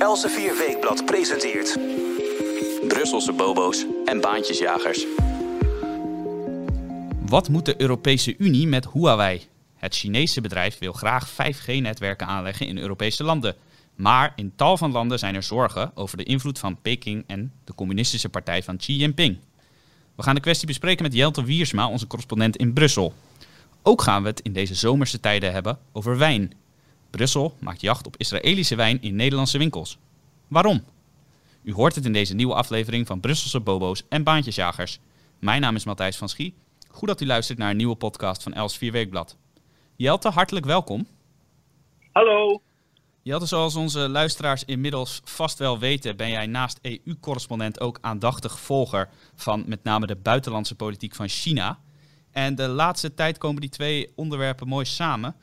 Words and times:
Elsevier 0.00 0.56
Weekblad 0.56 1.04
presenteert... 1.04 1.78
Brusselse 2.88 3.32
bobo's 3.32 3.86
en 4.04 4.20
baantjesjagers. 4.20 5.06
Wat 7.26 7.48
moet 7.48 7.64
de 7.64 7.80
Europese 7.80 8.34
Unie 8.38 8.66
met 8.66 8.86
Huawei? 8.92 9.42
Het 9.76 9.94
Chinese 9.94 10.40
bedrijf 10.40 10.78
wil 10.78 10.92
graag 10.92 11.30
5G-netwerken 11.30 12.26
aanleggen 12.26 12.66
in 12.66 12.78
Europese 12.78 13.24
landen. 13.24 13.54
Maar 13.94 14.32
in 14.36 14.52
tal 14.56 14.76
van 14.76 14.92
landen 14.92 15.18
zijn 15.18 15.34
er 15.34 15.42
zorgen 15.42 15.90
over 15.94 16.16
de 16.16 16.24
invloed 16.24 16.58
van 16.58 16.80
Peking 16.82 17.24
en 17.26 17.52
de 17.64 17.74
communistische 17.74 18.28
partij 18.28 18.62
van 18.62 18.76
Xi 18.76 18.96
Jinping. 18.96 19.38
We 20.16 20.22
gaan 20.22 20.34
de 20.34 20.40
kwestie 20.40 20.66
bespreken 20.66 21.02
met 21.02 21.14
Jelte 21.14 21.44
Wiersma, 21.44 21.88
onze 21.88 22.06
correspondent 22.06 22.56
in 22.56 22.72
Brussel. 22.72 23.14
Ook 23.82 24.02
gaan 24.02 24.22
we 24.22 24.28
het 24.28 24.40
in 24.40 24.52
deze 24.52 24.74
zomerse 24.74 25.20
tijden 25.20 25.52
hebben 25.52 25.78
over 25.92 26.18
wijn. 26.18 26.52
Brussel 27.10 27.56
maakt 27.60 27.80
jacht 27.80 28.06
op 28.06 28.16
Israëlische 28.16 28.74
wijn 28.74 29.02
in 29.02 29.16
Nederlandse 29.16 29.58
winkels. 29.58 29.98
Waarom? 30.48 30.84
U 31.62 31.72
hoort 31.72 31.94
het 31.94 32.04
in 32.04 32.12
deze 32.12 32.34
nieuwe 32.34 32.54
aflevering 32.54 33.06
van 33.06 33.20
Brusselse 33.20 33.60
Bobo's 33.60 34.02
en 34.08 34.22
Baantjesjagers. 34.22 34.98
Mijn 35.38 35.60
naam 35.60 35.74
is 35.74 35.84
Matthijs 35.84 36.16
van 36.16 36.28
Schie. 36.28 36.54
Goed 36.88 37.08
dat 37.08 37.20
u 37.20 37.26
luistert 37.26 37.58
naar 37.58 37.70
een 37.70 37.76
nieuwe 37.76 37.96
podcast 37.96 38.42
van 38.42 38.52
Els 38.52 38.76
4 38.76 38.92
Weekblad. 38.92 39.36
Jelte, 39.96 40.28
hartelijk 40.28 40.66
welkom. 40.66 41.06
Hallo. 42.12 42.62
Jelte, 43.22 43.46
zoals 43.46 43.76
onze 43.76 44.08
luisteraars 44.08 44.64
inmiddels 44.64 45.20
vast 45.24 45.58
wel 45.58 45.78
weten, 45.78 46.16
ben 46.16 46.30
jij 46.30 46.46
naast 46.46 46.78
EU-correspondent 46.82 47.80
ook 47.80 47.98
aandachtig 48.00 48.60
volger 48.60 49.08
van 49.34 49.64
met 49.66 49.84
name 49.84 50.06
de 50.06 50.16
buitenlandse 50.16 50.74
politiek 50.74 51.14
van 51.14 51.28
China. 51.28 51.78
En 52.30 52.54
de 52.54 52.68
laatste 52.68 53.14
tijd 53.14 53.38
komen 53.38 53.60
die 53.60 53.70
twee 53.70 54.12
onderwerpen 54.14 54.68
mooi 54.68 54.84
samen. 54.84 55.36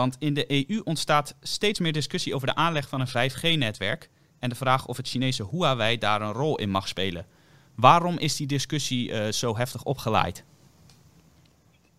Want 0.00 0.16
in 0.18 0.34
de 0.34 0.66
EU 0.68 0.80
ontstaat 0.84 1.36
steeds 1.40 1.80
meer 1.80 1.92
discussie 1.92 2.34
over 2.34 2.46
de 2.46 2.54
aanleg 2.54 2.88
van 2.88 3.00
een 3.00 3.30
5G-netwerk 3.30 4.08
en 4.40 4.48
de 4.48 4.54
vraag 4.54 4.86
of 4.86 4.96
het 4.96 5.08
Chinese 5.08 5.48
Huawei 5.50 5.98
daar 5.98 6.20
een 6.20 6.32
rol 6.32 6.58
in 6.58 6.70
mag 6.70 6.88
spelen. 6.88 7.26
Waarom 7.76 8.18
is 8.18 8.36
die 8.36 8.46
discussie 8.46 9.10
uh, 9.10 9.26
zo 9.26 9.56
heftig 9.56 9.82
opgeleid? 9.84 10.44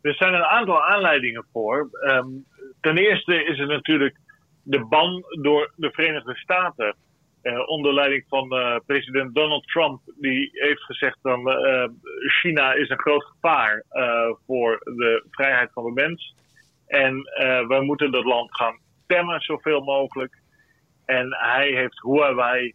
Er 0.02 0.14
zijn 0.14 0.34
een 0.34 0.44
aantal 0.44 0.84
aanleidingen 0.84 1.46
voor. 1.52 1.90
Um, 2.02 2.46
ten 2.82 2.98
eerste 2.98 3.44
is 3.44 3.60
er 3.60 3.68
natuurlijk 3.68 4.18
de 4.64 4.86
ban 4.86 5.24
door 5.42 5.72
de 5.76 5.92
Verenigde 5.92 6.36
Staten. 6.36 6.96
Uh, 7.44 7.70
onder 7.70 7.94
leiding 7.94 8.26
van 8.28 8.54
uh, 8.54 8.76
president 8.86 9.36
Donald 9.36 9.68
Trump, 9.68 10.02
die 10.20 10.50
heeft 10.52 10.84
gezegd 10.84 11.18
dat 11.22 11.40
China 12.42 12.74
is 12.74 12.90
een 12.90 13.00
groot 13.00 13.24
gevaar 13.24 13.84
voor 14.46 14.80
de 14.84 15.26
vrijheid 15.32 15.70
van 15.74 15.84
de 15.84 15.92
mens. 15.92 16.34
En 16.88 17.16
we 17.67 17.80
moeten 17.81 18.11
dat 18.11 18.25
land 18.25 18.55
gaan 18.55 18.80
temmen 19.08 19.39
zoveel 19.41 19.81
mogelijk. 19.81 20.44
En 21.05 21.36
hij 21.38 21.69
heeft 21.72 22.02
Huawei 22.02 22.73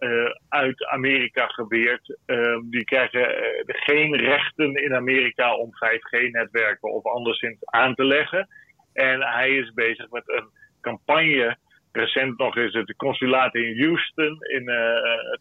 uh, 0.00 0.30
uit 0.48 0.86
Amerika 0.86 1.46
geweerd. 1.46 2.18
Uh, 2.26 2.58
die 2.70 2.84
krijgen 2.84 3.20
uh, 3.20 3.62
geen 3.66 4.16
rechten 4.16 4.74
in 4.74 4.94
Amerika 4.94 5.54
om 5.54 5.70
5G-netwerken 5.70 6.92
of 6.92 7.04
anderszins 7.04 7.64
aan 7.64 7.94
te 7.94 8.04
leggen. 8.04 8.48
En 8.92 9.20
hij 9.20 9.56
is 9.56 9.72
bezig 9.72 10.10
met 10.10 10.22
een 10.26 10.48
campagne. 10.80 11.56
Recent 11.92 12.38
nog 12.38 12.56
is 12.56 12.72
het 12.72 12.96
consulaat 12.96 13.54
in 13.54 13.82
Houston 13.82 14.38
in 14.42 14.70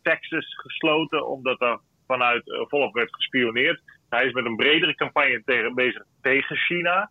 Texas 0.02 0.55
gesloten, 0.55 1.27
omdat 1.27 1.59
daar 1.59 1.80
vanuit 2.08 2.43
volop 2.45 2.93
werd 2.93 3.16
gespioneerd. 3.16 3.81
Hij 4.09 4.25
is 4.25 4.31
met 4.33 4.45
een 4.45 4.55
bredere 4.55 4.95
campagne 4.95 5.41
tegen, 5.45 5.75
bezig 5.75 6.03
tegen 6.21 6.55
China. 6.55 7.09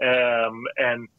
Um, 0.00 0.66
en 0.66 1.10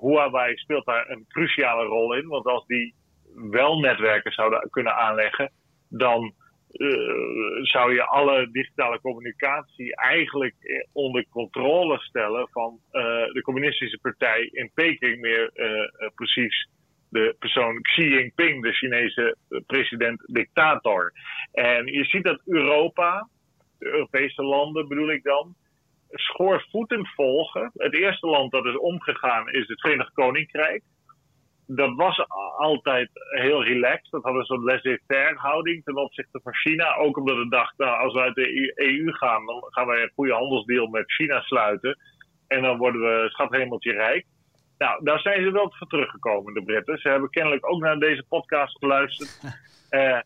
Huawei 0.00 0.56
speelt 0.56 0.86
daar 0.86 1.10
een 1.10 1.24
cruciale 1.28 1.84
rol 1.84 2.14
in, 2.14 2.26
want 2.26 2.46
als 2.46 2.66
die 2.66 2.94
wel 3.34 3.78
netwerken 3.78 4.32
zouden 4.32 4.70
kunnen 4.70 4.94
aanleggen, 4.94 5.52
dan 5.88 6.34
uh, 6.72 7.62
zou 7.62 7.94
je 7.94 8.04
alle 8.04 8.50
digitale 8.50 9.00
communicatie 9.00 9.96
eigenlijk 9.96 10.86
onder 10.92 11.26
controle 11.30 11.98
stellen 11.98 12.48
van 12.50 12.78
uh, 12.92 13.02
de 13.32 13.40
communistische 13.42 13.98
partij 13.98 14.48
in 14.52 14.70
Peking, 14.74 15.20
meer 15.20 15.52
precies 16.14 16.68
de 17.08 17.36
persoon 17.38 17.80
Xi 17.82 18.08
Jinping, 18.08 18.62
de 18.62 18.72
Chinese 18.72 19.36
president-dictator. 19.66 21.12
En 21.52 21.86
je 21.86 22.04
ziet 22.04 22.24
dat 22.24 22.40
Europa, 22.46 23.28
de 23.78 23.86
Europese 23.86 24.42
landen 24.42 24.88
bedoel 24.88 25.10
ik 25.10 25.22
dan, 25.22 25.54
schoorvoetend 26.10 27.08
volgen. 27.14 27.70
Het 27.74 27.94
eerste 27.94 28.26
land 28.26 28.52
dat 28.52 28.66
is 28.66 28.76
omgegaan 28.76 29.48
is 29.48 29.68
het 29.68 29.80
Verenigd 29.80 30.12
Koninkrijk 30.12 30.82
dat 31.76 31.94
was 31.94 32.28
altijd 32.56 33.10
heel 33.30 33.64
relaxed. 33.64 34.10
Dat 34.10 34.22
hadden 34.22 34.44
zo'n 34.44 34.64
laissez-faire 34.64 35.36
houding 35.36 35.84
ten 35.84 35.96
opzichte 35.96 36.40
van 36.42 36.54
China. 36.54 36.94
Ook 36.94 37.16
omdat 37.16 37.36
het 37.36 37.50
dacht, 37.50 37.78
nou, 37.78 37.98
als 37.98 38.12
we 38.12 38.20
uit 38.20 38.34
de 38.34 38.72
EU 38.74 39.12
gaan, 39.12 39.46
dan 39.46 39.64
gaan 39.66 39.86
wij 39.86 40.02
een 40.02 40.12
goede 40.14 40.32
handelsdeal 40.32 40.86
met 40.86 41.12
China 41.12 41.40
sluiten. 41.40 41.98
En 42.46 42.62
dan 42.62 42.78
worden 42.78 43.00
we 43.00 43.30
schathemeltje 43.30 43.92
rijk. 43.92 44.26
Nou, 44.78 45.04
daar 45.04 45.20
zijn 45.20 45.42
ze 45.42 45.50
wel 45.50 45.74
voor 45.76 45.86
teruggekomen, 45.86 46.54
de 46.54 46.62
Britten. 46.62 46.98
Ze 46.98 47.08
hebben 47.08 47.30
kennelijk 47.30 47.70
ook 47.70 47.80
naar 47.80 47.98
deze 47.98 48.24
podcast 48.28 48.78
geluisterd. 48.78 49.40
uh, 49.90 50.00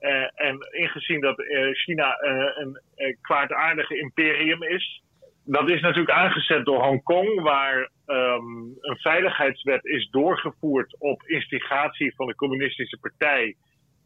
uh, 0.00 0.28
en 0.34 0.58
ingezien 0.70 1.20
dat 1.20 1.38
uh, 1.38 1.74
China 1.74 2.16
een 2.20 2.80
kwaadaardige 3.20 3.98
imperium 3.98 4.62
is, 4.62 5.02
dat 5.44 5.70
is 5.70 5.80
natuurlijk 5.80 6.10
aangezet 6.10 6.64
door 6.64 6.82
Hongkong, 6.82 7.42
waar 7.42 7.90
um, 8.06 8.76
een 8.80 8.96
veiligheidswet 8.96 9.84
is 9.84 10.08
doorgevoerd 10.10 10.96
op 10.98 11.22
instigatie 11.22 12.14
van 12.14 12.26
de 12.26 12.34
Communistische 12.34 12.98
Partij 13.00 13.56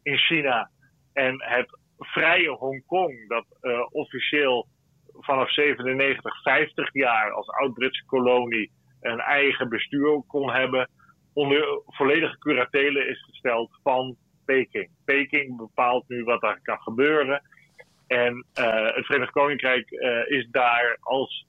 in 0.03 0.17
China. 0.17 0.69
En 1.13 1.43
het 1.43 1.79
vrije 1.97 2.49
Hongkong, 2.49 3.27
dat 3.27 3.45
uh, 3.61 3.79
officieel 3.91 4.67
vanaf 5.19 5.51
97, 5.51 6.41
50 6.41 6.93
jaar 6.93 7.31
als 7.31 7.49
oud-Britse 7.49 8.05
kolonie 8.05 8.71
een 9.01 9.19
eigen 9.19 9.69
bestuur 9.69 10.23
kon 10.27 10.51
hebben, 10.51 10.89
onder 11.33 11.81
volledige 11.85 12.37
curatele 12.37 13.07
is 13.07 13.23
gesteld 13.23 13.69
van 13.83 14.15
Peking. 14.45 14.89
Peking 15.05 15.57
bepaalt 15.57 16.07
nu 16.07 16.23
wat 16.23 16.41
daar 16.41 16.59
kan 16.61 16.81
gebeuren. 16.81 17.41
En 18.07 18.45
uh, 18.59 18.95
het 18.95 19.05
Verenigd 19.05 19.31
Koninkrijk 19.31 19.91
uh, 19.91 20.27
is 20.27 20.47
daar 20.51 20.97
als 20.99 21.45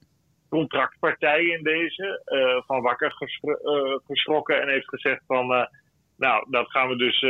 contractpartij 0.48 1.44
in 1.44 1.62
deze 1.62 2.22
uh, 2.26 2.62
van 2.66 2.82
wakker 2.82 3.12
geschro 3.12 4.00
geschrokken 4.06 4.60
en 4.60 4.68
heeft 4.68 4.88
gezegd 4.88 5.22
van, 5.26 5.68
nou, 6.16 6.46
dat 6.50 6.70
gaan 6.70 6.88
we 6.88 6.96
dus 6.96 7.24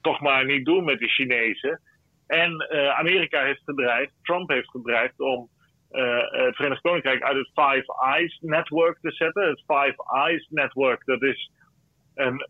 toch 0.00 0.20
maar 0.20 0.44
niet 0.44 0.64
doen 0.64 0.84
met 0.84 0.98
de 0.98 1.08
Chinezen. 1.08 1.80
En 2.26 2.70
Amerika 2.96 3.42
heeft 3.42 3.62
gedreigd, 3.64 4.12
Trump 4.22 4.50
heeft 4.50 4.70
gedreigd 4.70 5.20
om 5.20 5.48
het 5.90 6.56
Verenigd 6.56 6.80
Koninkrijk 6.80 7.22
uit 7.22 7.36
het 7.36 7.50
Five 7.54 8.02
Eyes 8.04 8.38
Network 8.40 8.98
te 9.00 9.12
zetten. 9.12 9.48
Het 9.48 9.58
Five 9.66 9.96
Eyes 10.14 10.46
Network, 10.50 11.04
dat 11.04 11.22
is 11.22 11.50
een 12.14 12.44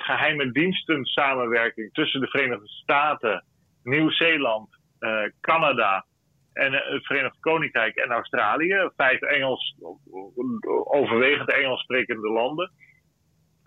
geheime 0.00 0.52
diensten 0.52 1.04
samenwerking 1.04 1.92
tussen 1.92 2.20
de 2.20 2.28
Verenigde 2.28 2.68
Staten, 2.68 3.44
Nieuw-Zeeland 3.82 4.75
Canada 5.40 6.04
en 6.56 6.72
uh, 6.72 6.80
het 6.84 7.06
Verenigd 7.06 7.40
Koninkrijk 7.40 7.96
en 7.96 8.10
Australië. 8.10 8.90
Vijf 8.96 9.20
Engels, 9.20 9.76
overwegend 10.84 11.52
Engels 11.52 11.80
sprekende 11.80 12.28
landen. 12.28 12.70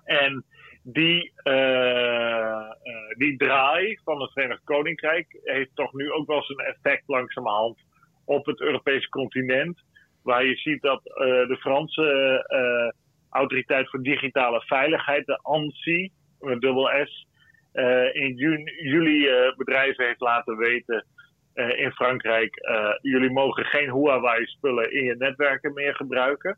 En 0.03 0.45
die, 0.83 1.31
uh, 1.43 2.69
die 3.17 3.37
draai 3.37 3.99
van 4.03 4.21
het 4.21 4.31
Verenigd 4.31 4.63
Koninkrijk 4.63 5.39
heeft 5.43 5.75
toch 5.75 5.93
nu 5.93 6.11
ook 6.11 6.27
wel 6.27 6.43
zijn 6.43 6.59
effect 6.59 7.03
langzamerhand 7.07 7.77
op 8.25 8.45
het 8.45 8.61
Europese 8.61 9.09
continent. 9.09 9.81
Waar 10.23 10.45
je 10.45 10.55
ziet 10.55 10.81
dat 10.81 11.03
de 11.03 11.57
Franse 11.59 12.45
Autoriteit 13.29 13.89
voor 13.89 14.01
Digitale 14.01 14.61
Veiligheid, 14.61 15.25
de 15.25 15.39
ANSI, 15.41 16.11
met 16.39 16.61
dubbel 16.61 16.89
S, 17.05 17.27
in 18.11 18.35
juni, 18.35 18.71
juli 18.81 19.29
bedrijven 19.57 20.05
heeft 20.05 20.19
laten 20.19 20.57
weten 20.57 21.05
uh, 21.55 21.79
in 21.79 21.91
Frankrijk, 21.91 22.69
uh, 22.69 22.93
jullie 23.01 23.31
mogen 23.31 23.65
geen 23.65 23.91
Huawei-spullen 23.91 24.91
in 24.91 25.03
je 25.03 25.15
netwerken 25.17 25.73
meer 25.73 25.95
gebruiken. 25.95 26.57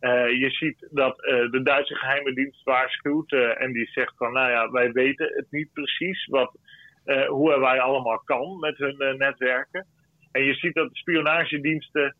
Uh, 0.00 0.30
je 0.30 0.50
ziet 0.50 0.88
dat 0.90 1.16
de 1.50 1.60
Duitse 1.62 1.94
geheime 1.94 2.34
dienst 2.34 2.64
waarschuwt 2.64 3.32
en 3.32 3.72
die 3.72 3.86
zegt 3.86 4.16
van, 4.16 4.32
nou 4.32 4.50
ja, 4.50 4.70
wij 4.70 4.92
weten 4.92 5.32
het 5.34 5.46
niet 5.50 5.72
precies 5.72 6.26
wat 6.26 6.56
Huawei 7.04 7.78
allemaal 7.78 8.22
kan 8.24 8.58
met 8.58 8.76
hun 8.78 9.16
netwerken. 9.18 9.86
En 10.32 10.44
je 10.44 10.54
ziet 10.54 10.74
dat 10.74 10.88
de 10.88 10.96
spionagediensten 10.96 12.16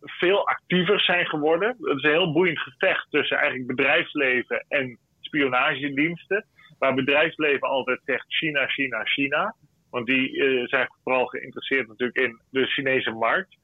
veel 0.00 0.48
actiever 0.48 1.00
zijn 1.00 1.26
geworden. 1.26 1.68
Het 1.68 1.96
is 1.96 2.02
een 2.02 2.10
heel 2.10 2.32
boeiend 2.32 2.58
gevecht 2.58 3.10
tussen 3.10 3.36
eigenlijk 3.36 3.66
bedrijfsleven 3.66 4.64
en 4.68 4.98
spionagediensten. 5.20 6.46
Waar 6.78 6.94
bedrijfsleven 6.94 7.68
altijd 7.68 8.00
zegt 8.04 8.24
China, 8.28 8.66
China, 8.66 9.04
China 9.04 9.54
want 9.94 10.06
die 10.06 10.32
uh, 10.32 10.66
zijn 10.66 10.88
vooral 11.02 11.26
geïnteresseerd 11.26 11.88
natuurlijk 11.88 12.18
in 12.18 12.40
de 12.50 12.66
Chinese 12.66 13.10
markt. 13.10 13.56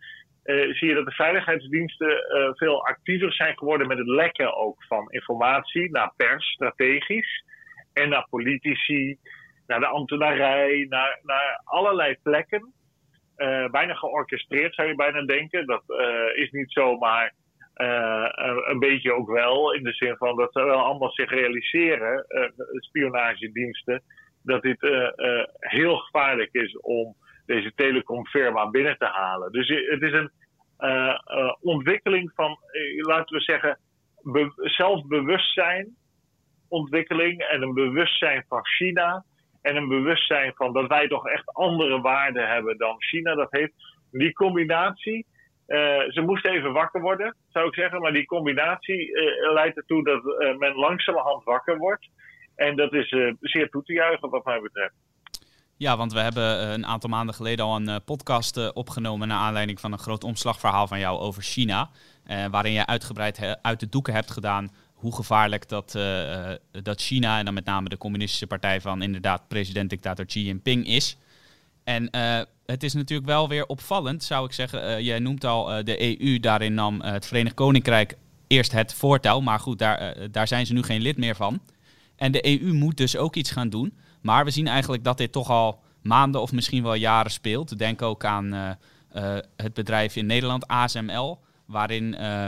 Uh, 0.44 0.74
zie 0.74 0.88
je 0.88 0.94
dat 0.94 1.04
de 1.04 1.12
veiligheidsdiensten 1.12 2.10
uh, 2.10 2.50
veel 2.52 2.86
actiever 2.86 3.32
zijn 3.32 3.58
geworden 3.58 3.86
met 3.86 3.98
het 3.98 4.06
lekken 4.06 4.56
ook 4.56 4.84
van 4.84 5.10
informatie 5.10 5.90
naar 5.90 6.12
pers, 6.16 6.46
strategisch. 6.46 7.44
En 7.92 8.08
naar 8.08 8.26
politici, 8.30 9.16
naar 9.66 9.80
de 9.80 9.86
ambtenarij, 9.86 10.86
naar, 10.88 11.20
naar 11.22 11.60
allerlei 11.64 12.16
plekken. 12.22 12.72
bijna 13.70 13.94
georchestreerd 13.94 14.74
zou 14.74 14.88
je 14.88 14.94
bijna 14.94 15.22
denken. 15.22 15.66
Dat 15.66 15.82
is 16.34 16.50
niet 16.50 16.72
zomaar 16.72 17.32
een 18.64 18.78
beetje 18.78 19.12
ook 19.12 19.28
wel. 19.30 19.74
In 19.74 19.82
de 19.82 19.92
zin 19.92 20.16
van 20.16 20.36
dat 20.36 20.52
ze 20.52 20.64
wel 20.64 20.78
allemaal 20.78 21.10
zich 21.10 21.30
realiseren, 21.30 22.26
spionagediensten, 22.76 24.02
dat 24.42 24.62
dit 24.62 24.80
heel 25.58 25.96
gevaarlijk 25.96 26.52
is 26.52 26.78
om 26.78 27.14
deze 27.46 27.72
telecomfirma 27.74 28.70
binnen 28.70 28.98
te 28.98 29.06
halen. 29.06 29.52
Dus 29.52 29.68
het 29.68 30.02
is 30.02 30.12
een 30.12 30.30
ontwikkeling 31.60 32.32
van, 32.34 32.58
laten 32.96 33.36
we 33.36 33.42
zeggen, 33.42 33.78
zelfbewustzijn 34.56 35.96
ontwikkeling 36.68 37.42
en 37.42 37.62
een 37.62 37.74
bewustzijn 37.74 38.44
van 38.48 38.66
China. 38.66 39.24
En 39.62 39.76
een 39.76 39.88
bewustzijn 39.88 40.52
van 40.54 40.72
dat 40.72 40.86
wij 40.86 41.08
toch 41.08 41.26
echt 41.26 41.54
andere 41.54 42.00
waarden 42.00 42.48
hebben 42.48 42.78
dan 42.78 43.02
China 43.02 43.34
dat 43.34 43.50
heeft. 43.50 43.72
Die 44.10 44.32
combinatie, 44.32 45.26
ze 46.08 46.22
moesten 46.26 46.50
even 46.50 46.72
wakker 46.72 47.00
worden, 47.00 47.36
zou 47.48 47.66
ik 47.66 47.74
zeggen. 47.74 48.00
Maar 48.00 48.12
die 48.12 48.26
combinatie 48.26 49.10
leidt 49.52 49.76
ertoe 49.76 50.04
dat 50.04 50.22
men 50.58 50.74
langzamerhand 50.74 51.44
wakker 51.44 51.78
wordt. 51.78 52.08
En 52.60 52.76
dat 52.76 52.92
is 52.92 53.08
zeer 53.40 53.68
toe 53.70 53.82
te 53.82 53.92
juichen 53.92 54.30
wat 54.30 54.44
mij 54.44 54.60
betreft. 54.60 54.94
Ja, 55.76 55.96
want 55.96 56.12
we 56.12 56.20
hebben 56.20 56.72
een 56.72 56.86
aantal 56.86 57.10
maanden 57.10 57.34
geleden 57.34 57.64
al 57.64 57.76
een 57.76 58.04
podcast 58.04 58.72
opgenomen 58.72 59.28
naar 59.28 59.38
aanleiding 59.38 59.80
van 59.80 59.92
een 59.92 59.98
groot 59.98 60.24
omslagverhaal 60.24 60.86
van 60.86 60.98
jou 60.98 61.18
over 61.18 61.42
China. 61.42 61.90
waarin 62.50 62.72
je 62.72 62.86
uitgebreid 62.86 63.58
uit 63.62 63.80
de 63.80 63.88
doeken 63.88 64.14
hebt 64.14 64.30
gedaan 64.30 64.70
hoe 64.94 65.14
gevaarlijk 65.14 65.68
dat, 65.68 65.94
uh, 65.96 66.50
dat 66.82 67.00
China 67.00 67.38
en 67.38 67.44
dan 67.44 67.54
met 67.54 67.64
name 67.64 67.88
de 67.88 67.98
communistische 67.98 68.46
partij 68.46 68.80
van 68.80 69.02
inderdaad 69.02 69.48
president-dictator 69.48 70.24
Xi 70.24 70.44
Jinping 70.44 70.86
is. 70.86 71.16
En 71.84 72.08
uh, 72.14 72.40
het 72.66 72.82
is 72.82 72.94
natuurlijk 72.94 73.28
wel 73.28 73.48
weer 73.48 73.66
opvallend, 73.66 74.22
zou 74.22 74.46
ik 74.46 74.52
zeggen. 74.52 75.04
jij 75.04 75.18
noemt 75.18 75.44
al 75.44 75.84
de 75.84 76.20
EU, 76.20 76.40
daarin 76.40 76.74
nam 76.74 77.00
het 77.00 77.26
Verenigd 77.26 77.54
Koninkrijk 77.54 78.16
eerst 78.46 78.72
het 78.72 78.94
voortouw. 78.94 79.40
Maar 79.40 79.60
goed, 79.60 79.78
daar, 79.78 80.14
daar 80.30 80.48
zijn 80.48 80.66
ze 80.66 80.72
nu 80.72 80.82
geen 80.82 81.00
lid 81.00 81.16
meer 81.16 81.36
van. 81.36 81.60
En 82.20 82.32
de 82.32 82.60
EU 82.60 82.72
moet 82.72 82.96
dus 82.96 83.16
ook 83.16 83.36
iets 83.36 83.50
gaan 83.50 83.68
doen. 83.68 83.92
Maar 84.20 84.44
we 84.44 84.50
zien 84.50 84.66
eigenlijk 84.66 85.04
dat 85.04 85.18
dit 85.18 85.32
toch 85.32 85.50
al 85.50 85.80
maanden 86.02 86.40
of 86.40 86.52
misschien 86.52 86.82
wel 86.82 86.94
jaren 86.94 87.30
speelt. 87.30 87.78
Denk 87.78 88.02
ook 88.02 88.24
aan 88.24 88.76
het 89.56 89.74
bedrijf 89.74 90.16
in 90.16 90.26
Nederland, 90.26 90.66
ASML, 90.66 91.38
waarin 91.64 92.16
uh, 92.20 92.46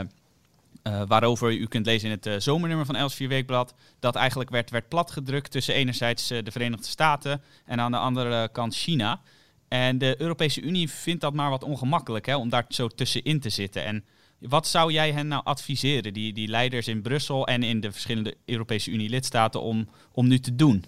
waarover 1.07 1.53
u 1.53 1.65
kunt 1.65 1.85
lezen 1.85 2.09
in 2.09 2.19
het 2.21 2.43
zomernummer 2.43 2.85
van 2.85 2.95
Els 2.95 3.15
4 3.15 3.27
Weekblad. 3.27 3.73
Dat 3.99 4.15
eigenlijk 4.15 4.49
werd, 4.49 4.69
werd 4.69 4.87
platgedrukt 4.87 5.51
tussen 5.51 5.73
enerzijds 5.73 6.27
de 6.27 6.51
Verenigde 6.51 6.87
Staten 6.87 7.41
en 7.65 7.79
aan 7.79 7.91
de 7.91 7.97
andere 7.97 8.49
kant 8.51 8.75
China. 8.75 9.21
En 9.67 9.97
de 9.97 10.15
Europese 10.17 10.61
Unie 10.61 10.89
vindt 10.89 11.21
dat 11.21 11.33
maar 11.33 11.49
wat 11.49 11.63
ongemakkelijk 11.63 12.25
hè, 12.25 12.35
om 12.35 12.49
daar 12.49 12.65
zo 12.69 12.87
tussenin 12.87 13.39
te 13.39 13.49
zitten. 13.49 13.85
En 13.85 14.05
wat 14.49 14.67
zou 14.67 14.91
jij 14.91 15.11
hen 15.11 15.27
nou 15.27 15.43
adviseren, 15.43 16.13
die, 16.13 16.33
die 16.33 16.47
leiders 16.47 16.87
in 16.87 17.01
Brussel 17.01 17.47
en 17.47 17.63
in 17.63 17.79
de 17.79 17.91
verschillende 17.91 18.35
Europese 18.45 18.91
Unie-lidstaten, 18.91 19.61
om, 19.61 19.87
om 20.13 20.27
nu 20.27 20.39
te 20.39 20.55
doen? 20.55 20.83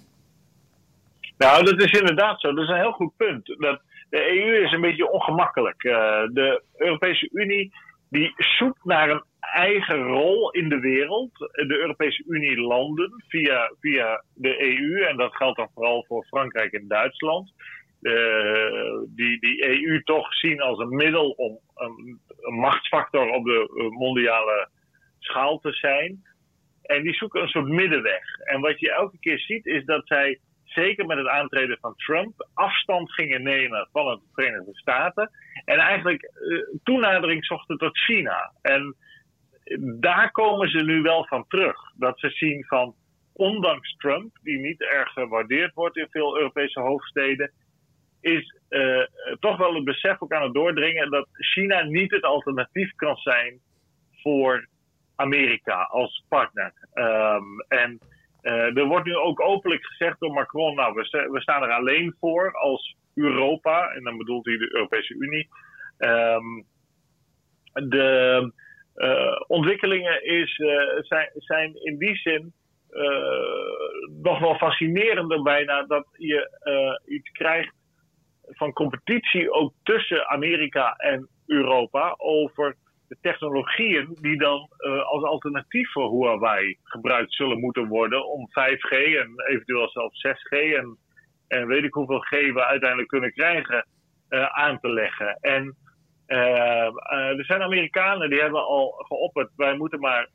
Nou, 1.38 1.64
dat 1.64 1.82
is 1.82 2.00
inderdaad 2.00 2.42
zo. 2.42 2.54
Dat 2.54 2.64
is 2.64 2.70
een 2.70 2.80
heel 2.80 2.92
goed 2.92 3.18
punt. 3.18 3.46
Dat 3.58 3.82
de 4.10 4.40
EU 4.40 4.64
is 4.64 4.72
een 4.72 4.82
beetje 4.82 5.12
ongemakkelijk. 5.12 5.82
de 6.34 6.62
Europese 6.78 7.30
Unie 7.32 7.74
die 8.10 8.34
zoekt 8.36 8.84
naar 8.84 9.10
een 9.10 9.24
eigen 9.40 10.04
rol 10.04 10.52
in 10.52 10.70
de 10.70 10.80
wereld. 10.80 11.32
De 11.52 11.78
Europese 11.80 12.24
Unie 12.28 12.62
landen 12.62 13.24
via, 13.28 13.72
via 13.80 14.24
de 14.34 14.62
EU, 14.62 15.04
en 15.04 15.18
dat 15.18 15.36
geldt 15.36 15.58
dan 15.58 15.70
vooral 15.74 16.06
voor 16.08 16.26
Frankrijk 16.26 16.74
en 16.74 16.88
Duitsland. 16.88 17.54
Uh, 18.06 19.02
die, 19.08 19.40
die 19.40 19.64
EU 19.64 20.04
toch 20.04 20.34
zien 20.34 20.62
als 20.62 20.80
een 20.80 20.96
middel 20.96 21.30
om 21.30 21.60
een, 21.76 22.20
machtsfactor 22.56 23.30
op 23.30 23.46
de 23.46 23.88
mondiale 23.98 24.70
schaal 25.20 25.60
te 25.60 25.72
zijn. 25.72 26.24
En 26.82 27.04
die 27.04 27.14
zoeken 27.14 27.42
een 27.42 27.48
soort 27.48 27.68
middenweg. 27.68 28.40
En 28.44 28.62
wat 28.62 28.80
je 28.80 28.92
elke 28.92 29.20
keer 29.20 29.40
ziet 29.40 29.66
is 29.66 29.86
dat 29.86 30.08
zij, 30.08 30.40
zeker 30.64 31.06
met 31.06 31.18
het 31.18 31.28
aantreden 31.28 31.78
van 31.82 31.96
Trump, 31.96 32.48
afstand 32.54 33.14
gingen 33.14 33.44
nemen 33.44 33.90
van 33.92 34.06
de 34.06 34.22
Verenigde 34.34 34.76
Staten. 34.76 35.30
En 35.66 35.78
eigenlijk 35.78 36.32
uh, 36.34 36.60
toenadering 36.84 37.46
zochten 37.46 37.78
tot 37.78 38.00
China. 38.00 38.54
En 38.62 38.96
daar 40.00 40.32
komen 40.32 40.70
ze 40.70 40.82
nu 40.82 41.02
wel 41.02 41.26
van 41.26 41.48
terug. 41.48 41.78
Dat 41.96 42.20
ze 42.20 42.30
zien 42.30 42.66
van, 42.66 42.96
ondanks 43.34 43.96
Trump, 43.96 44.38
die 44.42 44.60
niet 44.60 44.82
erg 44.82 45.12
gewaardeerd 45.12 45.74
wordt 45.74 45.98
in 45.98 46.08
veel 46.10 46.38
Europese 46.38 46.80
hoofdsteden, 46.80 47.52
is 48.26 48.56
uh, 48.70 49.06
toch 49.40 49.58
wel 49.58 49.76
het 49.76 49.84
besef 49.84 50.22
ook 50.22 50.34
aan 50.34 50.44
het 50.44 50.54
doordringen 50.54 51.12
dat 51.12 51.28
China 51.32 51.82
niet 51.82 52.12
het 52.12 52.24
alternatief 52.24 52.96
kan 52.96 53.16
zijn 53.16 53.60
voor 54.12 54.68
Amerika 55.16 55.84
als 55.84 56.24
partner. 56.30 56.74
Um, 56.94 57.60
en 57.68 58.00
uh, 58.42 58.78
er 58.78 58.86
wordt 58.86 59.06
nu 59.06 59.16
ook 59.16 59.42
openlijk 59.42 59.86
gezegd 59.86 60.20
door 60.20 60.34
Macron, 60.34 60.76
nou, 60.76 60.94
we, 60.94 61.42
staan 61.42 61.64
er 61.64 61.72
alleen 61.72 62.16
voor 62.20 62.52
als 62.54 62.96
Europa, 63.16 63.90
en 63.90 64.04
dan 64.04 64.18
bedoelt 64.18 64.46
hij 64.46 64.58
de 64.58 64.74
Europese 64.74 65.14
Unie. 65.14 65.48
Um, 65.98 66.66
de, 67.74 68.52
ontwikkelingen 69.48 70.26
is, 70.26 70.56
zijn, 71.00 71.30
zijn 71.34 71.84
in 71.84 71.98
die 71.98 72.16
zin 72.16 72.54
nog 74.24 74.40
wel 74.40 74.56
fascinerender 74.56 75.42
bijna 75.42 75.84
dat 75.84 76.08
je 76.18 76.50
iets 77.06 77.32
krijgt 77.32 77.74
van 78.48 78.74
competitie 78.74 79.52
ook 79.52 79.74
tussen 79.84 80.28
Amerika 80.28 80.94
en 80.96 81.28
Europa 81.46 82.14
over 82.18 82.76
de 83.08 83.18
technologieën 83.22 84.18
die 84.22 84.38
dan 84.38 84.70
als 85.06 85.24
alternatief 85.24 85.92
voor 85.92 86.12
Huawei 86.12 86.78
gebruikt 86.84 87.34
zullen 87.34 87.60
moeten 87.60 87.88
worden 87.88 88.28
om 88.28 88.50
5G 88.50 88.92
en 88.92 89.34
eventueel 89.48 89.90
zelfs 89.90 90.28
6G 90.28 90.58
en, 90.76 90.98
en 91.48 91.68
weet 91.68 91.84
ik 91.84 91.94
hoeveel 91.94 92.20
G 92.20 92.30
we 92.30 92.66
uiteindelijk 92.66 93.10
kunnen 93.10 93.34
krijgen 93.34 93.88
aan 94.52 94.80
te 94.80 94.90
leggen. 94.90 95.38
En 95.42 95.76
uh, 96.28 97.38
er 97.38 97.46
zijn 97.46 97.62
Amerikanen 97.62 98.30
die 98.30 98.42
hebben 98.42 98.66
al 98.66 98.92
geopperd, 98.92 99.50
wij 99.56 99.76
moeten 99.76 100.00
maar 100.00 100.30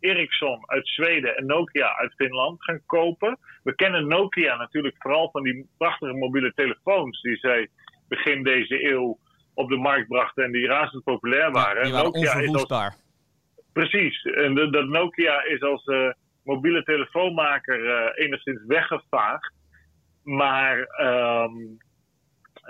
Ericsson 0.00 0.62
uit 0.66 0.88
Zweden 0.88 1.36
en 1.36 1.46
Nokia 1.46 1.96
uit 1.96 2.14
Finland 2.14 2.64
gaan 2.64 2.82
kopen. 2.86 3.38
We 3.62 3.74
kennen 3.74 4.08
Nokia 4.08 4.56
natuurlijk 4.56 4.94
vooral 4.98 5.30
van 5.30 5.42
die 5.42 5.68
prachtige 5.78 6.12
mobiele 6.12 6.52
telefoons 6.54 7.20
die 7.20 7.36
zij 7.36 7.68
begin 8.08 8.42
deze 8.42 8.90
eeuw 8.90 9.18
op 9.54 9.68
de 9.68 9.76
markt 9.76 10.08
brachten 10.08 10.44
en 10.44 10.52
die 10.52 10.66
razend 10.66 11.04
populair 11.04 11.50
waren. 11.50 11.76
Ja, 11.76 11.82
die 11.82 11.92
waren 11.92 12.12
Nokia. 12.12 12.40
Is 12.40 12.54
als, 12.70 13.02
precies, 13.72 14.22
en 14.22 14.54
dat 14.54 14.86
Nokia 14.86 15.44
is 15.44 15.60
als 15.60 15.84
mobiele 16.44 16.82
telefoonmaker 16.82 18.12
enigszins 18.14 18.64
weggevaagd. 18.66 19.52
Maar 20.22 20.78
um, 21.00 21.78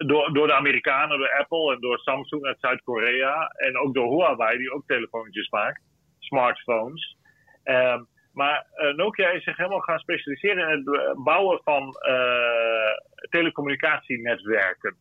door, 0.07 0.33
door 0.33 0.47
de 0.47 0.55
Amerikanen, 0.55 1.19
door 1.19 1.39
Apple 1.39 1.75
en 1.75 1.81
door 1.81 1.99
Samsung 1.99 2.45
uit 2.45 2.61
Zuid-Korea. 2.61 3.47
En 3.47 3.79
ook 3.79 3.95
door 3.95 4.09
Huawei, 4.09 4.59
die 4.59 4.73
ook 4.73 4.87
telefoontjes 4.87 5.49
maakt, 5.49 5.83
smartphones. 6.19 7.17
Um, 7.65 8.09
maar 8.33 8.67
uh, 8.77 8.95
Nokia 8.95 9.31
is 9.31 9.45
zich 9.45 9.57
helemaal 9.57 9.81
gaan 9.81 9.99
specialiseren 9.99 10.69
in 10.69 10.85
het 10.85 11.25
bouwen 11.25 11.61
van 11.65 11.97
uh, 12.09 13.29
telecommunicatienetwerken. 13.31 14.97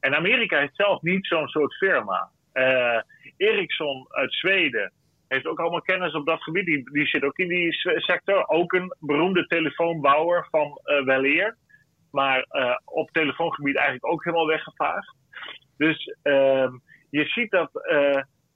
En 0.00 0.14
Amerika 0.14 0.58
heeft 0.58 0.76
zelf 0.76 1.02
niet 1.02 1.26
zo'n 1.26 1.48
soort 1.48 1.74
firma. 1.74 2.30
Uh, 2.52 3.00
Ericsson 3.36 4.06
uit 4.08 4.32
Zweden 4.32 4.92
heeft 5.28 5.46
ook 5.46 5.60
allemaal 5.60 5.82
kennis 5.82 6.14
op 6.14 6.26
dat 6.26 6.42
gebied. 6.42 6.86
Die, 6.92 7.06
zit 7.06 7.24
ook 7.24 7.38
in 7.38 7.48
die 7.48 7.72
sector. 7.96 8.48
Ook 8.48 8.72
een 8.72 8.94
beroemde 8.98 9.46
telefoonbouwer 9.46 10.46
van 10.50 10.80
uh, 10.84 11.04
weleer 11.04 11.56
maar 12.10 12.46
op 12.84 13.10
telefoongebied 13.10 13.76
eigenlijk 13.76 14.06
ook 14.12 14.24
helemaal 14.24 14.46
weggevaagd. 14.46 15.16
Dus 15.76 16.16
uh, 16.22 16.68
je 17.10 17.24
ziet 17.24 17.50
dat 17.50 17.70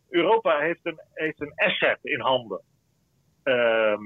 Europa 0.08 0.58
heeft 0.58 0.80
een, 0.82 1.00
heeft 1.12 1.40
een 1.40 1.52
asset 1.54 1.98
in 2.02 2.20
handen. 2.20 2.60
Ehm, 3.42 4.02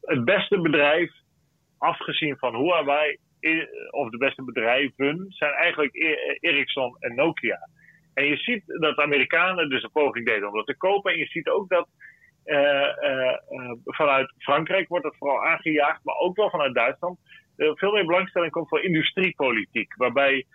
het 0.00 0.24
beste 0.24 0.60
bedrijf, 0.60 1.12
afgezien 1.78 2.36
van 2.38 2.56
Huawei, 2.56 3.18
of 3.90 4.10
de 4.10 4.18
beste 4.18 4.44
bedrijven, 4.44 5.26
zijn 5.28 5.52
eigenlijk 5.52 5.94
e-, 5.94 6.36
Ericsson 6.40 6.96
en 6.98 7.14
Nokia. 7.14 7.68
En 8.14 8.24
je 8.24 8.36
ziet 8.36 8.62
dat 8.66 8.96
de 8.96 9.02
Amerikanen 9.02 9.68
dus 9.68 9.82
een 9.82 9.90
poging 9.90 10.26
deden 10.26 10.48
om 10.48 10.54
dat 10.54 10.66
te 10.66 10.76
kopen. 10.76 11.12
En 11.12 11.18
je 11.18 11.26
ziet 11.26 11.48
ook 11.48 11.68
dat 11.68 11.88
vanuit 13.84 14.34
Frankrijk 14.38 14.88
wordt 14.88 15.04
dat 15.04 15.16
vooral 15.16 15.44
aangejaagd, 15.44 16.04
maar 16.04 16.16
ook 16.16 16.36
wel 16.36 16.50
vanuit 16.50 16.74
Duitsland 16.74 17.18
veel 17.56 17.92
meer 17.92 18.06
belangstelling 18.06 18.52
komt 18.52 18.68
voor 18.68 18.82
industriepolitiek. 18.82 19.94
Waarbij 19.96 20.46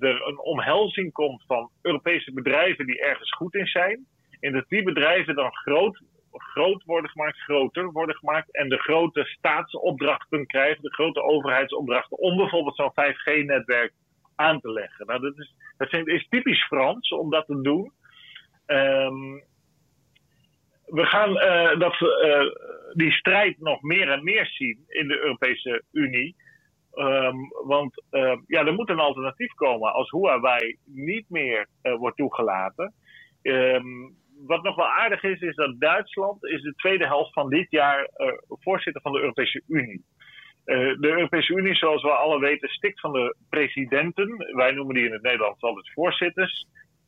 er 0.00 0.26
een 0.26 0.38
omhelzing 0.38 1.12
komt 1.12 1.44
van 1.46 1.70
Europese 1.82 2.32
bedrijven 2.32 2.86
die 2.86 3.00
ergens 3.00 3.32
goed 3.32 3.54
in 3.54 3.66
zijn. 3.66 4.06
En 4.40 4.52
dat 4.52 4.68
die 4.68 4.82
bedrijven 4.82 5.34
dan 5.34 5.54
groot 5.54 6.02
groot 6.36 6.84
worden 6.84 7.10
gemaakt, 7.10 7.38
groter 7.38 7.92
worden 7.92 8.16
gemaakt. 8.16 8.54
En 8.54 8.68
de 8.68 8.78
grote 8.78 9.24
staatsopdrachten 9.24 10.46
krijgen, 10.46 10.82
de 10.82 10.94
grote 10.94 11.22
overheidsopdrachten, 11.22 12.18
om 12.18 12.36
bijvoorbeeld 12.36 12.76
zo'n 12.76 12.92
5G-netwerk 12.92 13.92
aan 14.34 14.60
te 14.60 14.72
leggen. 14.72 15.06
Nou, 15.06 15.20
dat 15.20 15.38
is, 15.38 15.54
dat 15.76 16.06
is 16.06 16.26
typisch 16.28 16.64
Frans 16.64 17.08
om 17.08 17.30
dat 17.30 17.46
te 17.46 17.60
doen. 17.60 17.92
Um, 18.66 19.42
we 20.86 21.04
gaan 21.04 21.30
uh, 21.30 21.78
dat, 21.78 22.00
uh, 22.00 22.50
die 22.92 23.12
strijd 23.12 23.60
nog 23.60 23.82
meer 23.82 24.10
en 24.10 24.24
meer 24.24 24.46
zien 24.46 24.84
in 24.88 25.08
de 25.08 25.18
Europese 25.18 25.82
Unie. 25.92 26.36
Um, 26.94 27.48
want 27.64 28.02
uh, 28.10 28.36
ja, 28.46 28.66
er 28.66 28.74
moet 28.74 28.90
een 28.90 28.98
alternatief 28.98 29.54
komen 29.54 29.92
als 29.92 30.10
Huawei 30.10 30.76
niet 30.84 31.24
meer 31.28 31.66
wordt 31.82 32.16
toegelaten. 32.16 32.94
Wat 34.46 34.62
nog 34.62 34.76
wel 34.76 34.88
aardig 34.88 35.22
is, 35.22 35.40
is 35.40 35.54
dat 35.54 35.80
Duitsland 35.80 36.44
is 36.44 36.62
de 36.62 36.74
tweede 36.74 37.06
helft 37.06 37.32
van 37.32 37.48
dit 37.48 37.70
jaar 37.70 38.10
voorzitter 38.48 39.02
van 39.02 39.12
de 39.12 39.20
Europese 39.20 39.62
Unie. 39.68 40.04
de 40.64 40.96
Europese 41.00 41.54
Unie, 41.54 41.74
zoals 41.74 42.02
we 42.02 42.10
alle 42.10 42.40
weten, 42.40 42.68
stikt 42.68 43.00
van 43.00 43.12
de 43.12 43.36
presidenten. 43.48 44.36
Wij 44.54 44.72
noemen 44.72 44.94
die 44.94 45.06
in 45.06 45.12
het 45.12 45.22
Nederlands 45.22 45.62
altijd 45.62 45.92
voorzitters. 45.92 46.66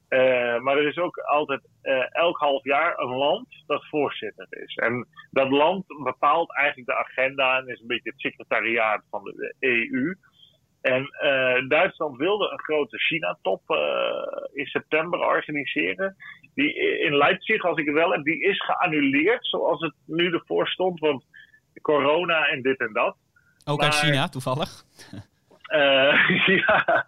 Uh, 0.08 0.58
maar 0.58 0.76
er 0.76 0.86
is 0.86 0.98
ook 0.98 1.18
altijd 1.18 1.68
uh, 1.82 2.14
elk 2.14 2.38
half 2.38 2.64
jaar 2.64 2.98
een 2.98 3.16
land 3.16 3.46
dat 3.66 3.88
voorzitter 3.88 4.46
is. 4.50 4.74
En 4.74 5.06
dat 5.30 5.50
land 5.50 5.84
bepaalt 6.02 6.56
eigenlijk 6.56 6.88
de 6.88 6.96
agenda 6.96 7.58
en 7.58 7.68
is 7.68 7.80
een 7.80 7.86
beetje 7.86 8.10
het 8.10 8.20
secretariaat 8.20 9.02
van 9.10 9.24
de 9.24 9.54
EU. 9.58 10.14
En 10.86 11.02
uh, 11.02 11.68
Duitsland 11.68 12.16
wilde 12.16 12.50
een 12.50 12.60
grote 12.60 12.98
China-top 12.98 13.62
in 14.52 14.66
september 14.66 15.18
organiseren. 15.18 16.16
Die 16.54 16.74
in 17.00 17.16
Leipzig, 17.16 17.62
als 17.62 17.78
ik 17.78 17.86
het 17.86 17.94
wel 17.94 18.12
heb, 18.12 18.24
die 18.24 18.40
is 18.40 18.64
geannuleerd 18.64 19.46
zoals 19.46 19.80
het 19.80 19.94
nu 20.04 20.32
ervoor 20.32 20.68
stond. 20.68 21.00
Want 21.00 21.24
corona 21.82 22.46
en 22.48 22.62
dit 22.62 22.80
en 22.80 22.92
dat. 22.92 23.16
Ook 23.64 23.82
uit 23.82 23.94
China, 23.94 24.28
toevallig? 24.28 24.84
ja. 26.46 27.06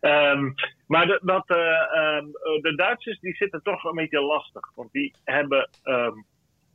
um, 0.00 0.54
maar 0.86 1.06
de, 1.06 1.20
dat, 1.22 1.50
um, 1.50 2.32
de 2.62 2.72
Duitsers 2.76 3.20
die 3.20 3.34
zitten 3.34 3.62
toch 3.62 3.84
een 3.84 3.94
beetje 3.94 4.20
lastig. 4.20 4.72
Want 4.74 4.92
die 4.92 5.14
hebben 5.24 5.68
um, 5.84 6.24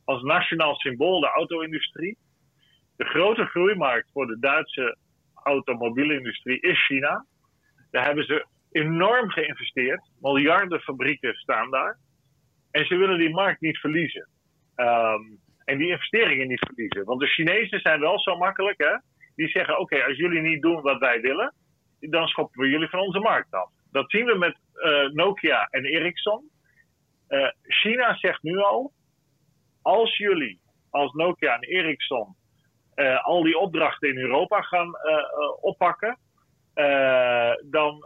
als 0.04 0.22
nationaal 0.22 0.74
symbool 0.74 1.20
de 1.20 1.28
auto-industrie. 1.28 2.16
De 2.96 3.04
grote 3.04 3.44
groeimarkt 3.44 4.10
voor 4.12 4.26
de 4.26 4.38
Duitse 4.38 4.96
automobielindustrie 5.42 6.60
is 6.60 6.86
China. 6.86 7.26
Daar 7.90 8.04
hebben 8.04 8.24
ze 8.24 8.46
enorm 8.70 9.30
geïnvesteerd. 9.30 10.10
Miljarden 10.20 10.80
fabrieken 10.80 11.34
staan 11.34 11.70
daar. 11.70 11.98
En 12.70 12.86
ze 12.86 12.96
willen 12.96 13.18
die 13.18 13.34
markt 13.34 13.60
niet 13.60 13.78
verliezen. 13.78 14.28
Um, 14.76 15.40
en 15.64 15.78
die 15.78 15.90
investeringen 15.90 16.48
niet 16.48 16.66
verliezen. 16.66 17.04
Want 17.04 17.20
de 17.20 17.26
Chinezen 17.26 17.80
zijn 17.80 18.00
wel 18.00 18.20
zo 18.20 18.36
makkelijk, 18.36 18.78
hè? 18.78 18.96
Die 19.34 19.48
zeggen: 19.48 19.78
oké, 19.78 20.04
als 20.04 20.16
jullie 20.16 20.40
niet 20.40 20.62
doen 20.62 20.82
wat 20.82 20.98
wij 20.98 21.20
willen, 21.20 21.54
dan 22.00 22.26
schoppen 22.26 22.60
we 22.60 22.68
jullie 22.68 22.88
van 22.88 23.00
onze 23.00 23.18
markt 23.18 23.54
af. 23.54 23.70
Dat 23.90 24.10
zien 24.10 24.24
we 24.24 24.38
met 24.38 24.56
uh, 24.74 25.08
Nokia 25.10 25.68
en 25.70 25.84
Ericsson. 25.84 26.50
Uh, 27.28 27.48
China 27.62 28.16
zegt 28.16 28.42
nu 28.42 28.56
al: 28.56 28.92
als 29.82 30.16
jullie 30.16 30.60
als 30.90 31.12
Nokia 31.12 31.54
en 31.54 31.68
Ericsson 31.68 32.36
uh, 32.98 33.24
al 33.24 33.42
die 33.42 33.58
opdrachten 33.58 34.08
in 34.08 34.18
Europa 34.18 34.60
gaan 34.60 34.90
oppakken, 35.60 36.18
dan 37.70 38.04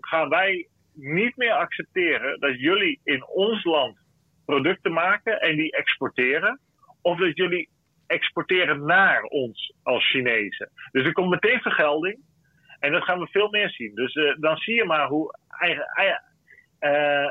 gaan 0.00 0.28
wij 0.28 0.68
niet 0.92 1.36
meer 1.36 1.52
accepteren 1.52 2.40
dat 2.40 2.60
jullie 2.60 3.00
in 3.04 3.26
ons 3.26 3.64
land 3.64 3.98
producten 4.46 4.92
maken 4.92 5.40
en 5.40 5.56
die 5.56 5.72
exporteren. 5.72 6.60
Of 7.02 7.18
dat 7.18 7.36
jullie 7.36 7.68
exporteren 8.06 8.84
naar 8.84 9.22
ons 9.22 9.74
als 9.82 10.10
Chinezen. 10.10 10.70
Dus 10.92 11.04
er 11.04 11.12
komt 11.12 11.30
meteen 11.30 11.60
vergelding. 11.60 12.18
En 12.78 12.92
dat 12.92 13.04
gaan 13.04 13.18
we 13.18 13.26
veel 13.26 13.50
meer 13.50 13.70
zien. 13.70 13.94
Dus 13.94 14.36
dan 14.40 14.56
zie 14.56 14.74
je 14.74 14.84
maar 14.84 15.06
hoe, 15.06 15.38
eigen, 15.48 16.22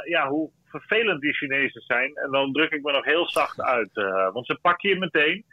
ja, 0.10 0.28
hoe 0.28 0.52
vervelend 0.66 1.22
die 1.22 1.34
Chinezen 1.34 1.82
zijn. 1.82 2.16
En 2.16 2.32
dan 2.32 2.52
druk 2.52 2.72
ik 2.72 2.84
me 2.84 2.92
nog 2.92 3.06
heel 3.06 3.30
zacht 3.30 3.62
uit. 3.62 3.90
Uh, 3.94 4.32
want 4.34 4.46
ze 4.46 4.60
pakken 4.62 4.90
je 4.90 5.00
meteen. 5.00 5.46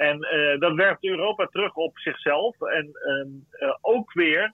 En 0.00 0.18
dat 0.58 0.74
werpt 0.74 1.04
Europa 1.04 1.46
terug 1.46 1.74
op 1.74 1.98
zichzelf. 1.98 2.60
En 2.60 2.92
ook 3.80 4.12
weer 4.12 4.52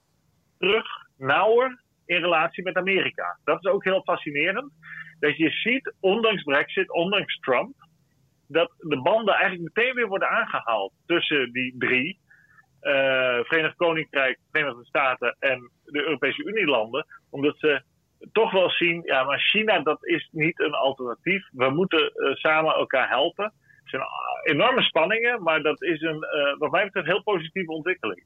terug 0.58 0.86
nauwer 1.18 1.82
in 2.06 2.20
relatie 2.20 2.62
met 2.62 2.76
Amerika. 2.76 3.38
Dat 3.44 3.64
is 3.64 3.70
ook 3.70 3.84
heel 3.84 4.02
fascinerend. 4.02 4.72
Dat 5.20 5.36
je 5.36 5.50
ziet, 5.50 5.94
ondanks 6.00 6.42
Brexit, 6.42 6.92
ondanks 6.92 7.38
Trump, 7.38 7.74
dat 8.48 8.74
de 8.78 9.00
banden 9.02 9.34
eigenlijk 9.34 9.74
meteen 9.74 9.94
weer 9.94 10.08
worden 10.08 10.28
aangehaald 10.28 10.92
tussen 11.06 11.52
die 11.52 11.74
drie 11.78 12.18
uh, 12.82 13.38
Verenigd 13.42 13.76
Koninkrijk, 13.76 14.38
Verenigde 14.50 14.84
Staten 14.84 15.36
en 15.38 15.70
de 15.84 16.02
Europese 16.02 16.44
Unielanden. 16.44 17.06
Omdat 17.30 17.58
ze 17.58 17.82
toch 18.32 18.52
wel 18.52 18.70
zien, 18.70 19.02
ja, 19.04 19.24
maar 19.24 19.38
China 19.38 19.78
dat 19.78 20.06
is 20.06 20.28
niet 20.32 20.60
een 20.60 20.74
alternatief. 20.74 21.48
We 21.52 21.70
moeten 21.70 22.12
samen 22.34 22.74
elkaar 22.74 23.08
helpen. 23.08 23.52
Zijn 23.86 24.02
enorme 24.42 24.82
spanningen, 24.82 25.42
maar 25.42 25.62
dat 25.62 25.82
is 25.82 26.00
een, 26.00 26.16
uh, 26.16 26.58
wat 26.58 26.70
mij 26.70 26.84
betreft, 26.84 27.06
heel 27.06 27.22
positieve 27.22 27.72
ontwikkeling. 27.72 28.24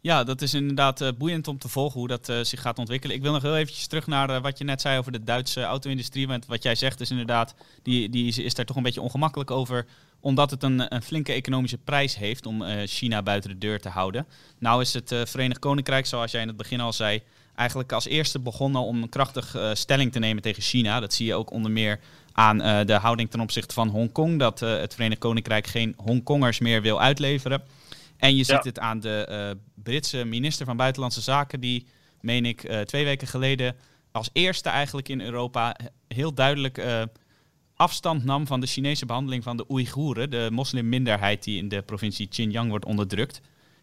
Ja, 0.00 0.24
dat 0.24 0.42
is 0.42 0.54
inderdaad 0.54 1.00
uh, 1.00 1.08
boeiend 1.18 1.48
om 1.48 1.58
te 1.58 1.68
volgen 1.68 1.98
hoe 1.98 2.08
dat 2.08 2.26
zich 2.42 2.60
gaat 2.60 2.78
ontwikkelen. 2.78 3.16
Ik 3.16 3.22
wil 3.22 3.32
nog 3.32 3.42
heel 3.42 3.56
eventjes 3.56 3.86
terug 3.86 4.06
naar 4.06 4.40
wat 4.40 4.58
je 4.58 4.64
net 4.64 4.80
zei 4.80 4.98
over 4.98 5.12
de 5.12 5.24
Duitse 5.24 5.62
auto-industrie. 5.62 6.26
Want 6.26 6.46
wat 6.46 6.62
jij 6.62 6.74
zegt 6.74 7.00
is 7.00 7.10
inderdaad, 7.10 7.54
die, 7.82 8.08
die 8.08 8.44
is 8.44 8.54
daar 8.54 8.64
toch 8.64 8.76
een 8.76 8.82
beetje 8.82 9.00
ongemakkelijk 9.00 9.50
over 9.50 9.86
omdat 10.20 10.50
het 10.50 10.62
een, 10.62 10.94
een 10.94 11.02
flinke 11.02 11.32
economische 11.32 11.78
prijs 11.78 12.16
heeft 12.16 12.46
om 12.46 12.62
China 12.86 13.22
buiten 13.22 13.50
de 13.50 13.58
deur 13.58 13.80
te 13.80 13.88
houden. 13.88 14.26
Nou 14.58 14.80
is 14.80 14.94
het 14.94 15.14
Verenigd 15.24 15.58
Koninkrijk, 15.58 16.06
zoals 16.06 16.30
jij 16.30 16.40
in 16.40 16.48
het 16.48 16.56
begin 16.56 16.80
al 16.80 16.92
zei, 16.92 17.22
eigenlijk 17.54 17.92
als 17.92 18.06
eerste 18.06 18.40
begonnen 18.40 18.80
om 18.82 19.02
een 19.02 19.08
krachtig 19.08 19.56
stelling 19.72 20.12
te 20.12 20.18
nemen 20.18 20.42
tegen 20.42 20.62
China. 20.62 21.00
Dat 21.00 21.12
zie 21.12 21.26
je 21.26 21.34
ook 21.34 21.50
onder 21.50 21.70
meer 21.70 22.00
aan 22.40 22.86
de 22.86 22.92
houding 22.92 23.30
ten 23.30 23.40
opzichte 23.40 23.74
van 23.74 23.88
Hongkong. 23.88 24.38
Dat 24.38 24.60
het 24.60 24.94
Verenigd 24.94 25.20
Koninkrijk 25.20 25.66
geen 25.66 25.94
Hongkongers 25.96 26.58
meer 26.58 26.82
wil 26.82 27.00
uitleveren. 27.00 27.62
En 28.16 28.36
je 28.36 28.44
ziet 28.44 28.64
het 28.64 28.78
aan 28.78 29.00
de 29.00 29.56
Britse 29.74 30.24
minister 30.24 30.66
van 30.66 30.76
Buitenlandse 30.76 31.20
Zaken, 31.20 31.60
die, 31.60 31.86
meen 32.20 32.44
ik, 32.44 32.60
twee 32.84 33.04
weken 33.04 33.26
geleden 33.26 33.76
als 34.12 34.30
eerste 34.32 34.68
eigenlijk 34.68 35.08
in 35.08 35.20
Europa 35.20 35.76
heel 36.08 36.34
duidelijk 36.34 36.82
afstand 37.80 38.24
nam 38.24 38.46
van 38.46 38.60
de 38.60 38.66
Chinese 38.66 39.06
behandeling 39.06 39.42
van 39.42 39.56
de 39.56 39.64
Oeigoeren, 39.70 40.30
de 40.30 40.48
moslimminderheid 40.52 41.44
die 41.44 41.58
in 41.58 41.68
de 41.68 41.82
provincie 41.82 42.28
Xinjiang 42.28 42.70
wordt 42.70 42.84
onderdrukt. 42.84 43.40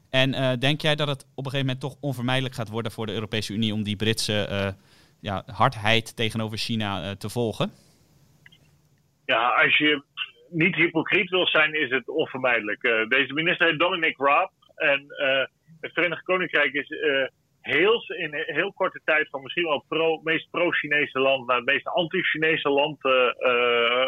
En 0.10 0.34
uh, 0.34 0.52
denk 0.60 0.82
jij 0.82 0.96
dat 0.96 1.08
het 1.08 1.22
op 1.22 1.46
een 1.46 1.52
gegeven 1.52 1.66
moment 1.66 1.80
toch 1.80 1.96
onvermijdelijk 2.00 2.56
gaat 2.56 2.70
worden 2.70 2.92
voor 2.92 3.06
de 3.06 3.14
Europese 3.14 3.54
Unie 3.54 3.74
om 3.74 3.84
die 3.84 3.96
Britse 3.96 4.48
uh, 4.52 4.68
ja, 5.20 5.44
hardheid 5.46 6.16
tegenover 6.16 6.58
China 6.58 7.04
uh, 7.04 7.12
te 7.12 7.30
volgen? 7.30 7.72
Ja, 9.28 9.50
als 9.64 9.78
je 9.78 10.04
niet 10.50 10.76
hypocriet 10.76 11.30
wil 11.30 11.48
zijn, 11.48 11.74
is 11.74 11.90
het 11.90 12.08
onvermijdelijk. 12.10 12.82
deze 13.10 13.34
minister 13.34 13.68
heet 13.68 13.80
Dominic 13.80 14.18
Raab 14.18 14.52
en 14.76 15.06
het 15.82 15.94
Verenigd 15.94 16.24
Koninkrijk 16.24 16.74
is 16.74 16.88
heel, 17.62 18.04
in 18.08 18.34
heel 18.34 18.74
korte 18.74 19.02
tijd 19.06 19.30
van 19.30 19.42
misschien 19.42 19.64
wel 19.64 19.86
het 19.90 20.24
meest 20.24 20.50
pro-Chinese 20.52 21.20
land 21.20 21.48
naar 21.48 21.56
het 21.56 21.66
meest 21.66 21.88
anti-Chinese 21.88 22.70
land 22.70 22.98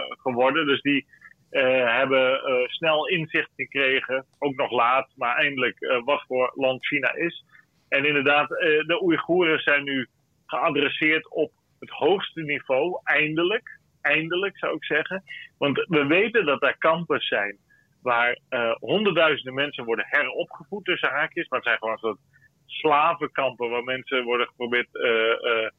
geworden. 0.10 0.66
Dus 0.66 0.82
die 0.82 1.06
hebben 1.50 2.42
snel 2.66 3.08
inzicht 3.08 3.50
gekregen, 3.56 4.26
ook 4.40 4.56
nog 4.56 4.72
laat, 4.72 5.10
maar 5.16 5.36
eindelijk 5.36 6.02
wat 6.06 6.24
voor 6.28 6.52
land 6.56 6.86
China 6.86 7.14
is. 7.16 7.46
En 7.90 8.06
inderdaad, 8.06 8.48
de 8.88 9.00
Oeigoeren 9.02 9.60
zijn 9.60 9.84
nu 9.84 10.08
geadresseerd 10.46 11.32
op 11.32 11.52
het 11.80 11.90
hoogste 11.90 12.42
niveau, 12.42 13.00
eindelijk. 13.04 13.79
Eindelijk 14.02 14.58
zou 14.58 14.76
ik 14.76 14.84
zeggen. 14.84 15.24
Want 15.58 15.86
we 15.88 16.06
weten 16.06 16.46
dat 16.46 16.64
er 16.64 16.78
kampen 16.78 17.20
zijn 17.20 17.58
waar 18.02 18.40
honderdduizenden 18.80 19.54
mensen 19.54 19.86
worden 19.86 20.06
heropgevoed 20.08 20.86
tussen 20.86 21.10
haakjes. 21.10 21.48
Maar 21.48 21.60
het 21.60 21.68
zijn 21.68 21.80
gewoon 21.80 21.98
soort 21.98 22.20
slavenkampen 22.66 23.70
waar 23.70 23.84
mensen 23.84 24.24
worden 24.24 24.48
geprobeerd 24.48 24.88
uh, 24.92 25.70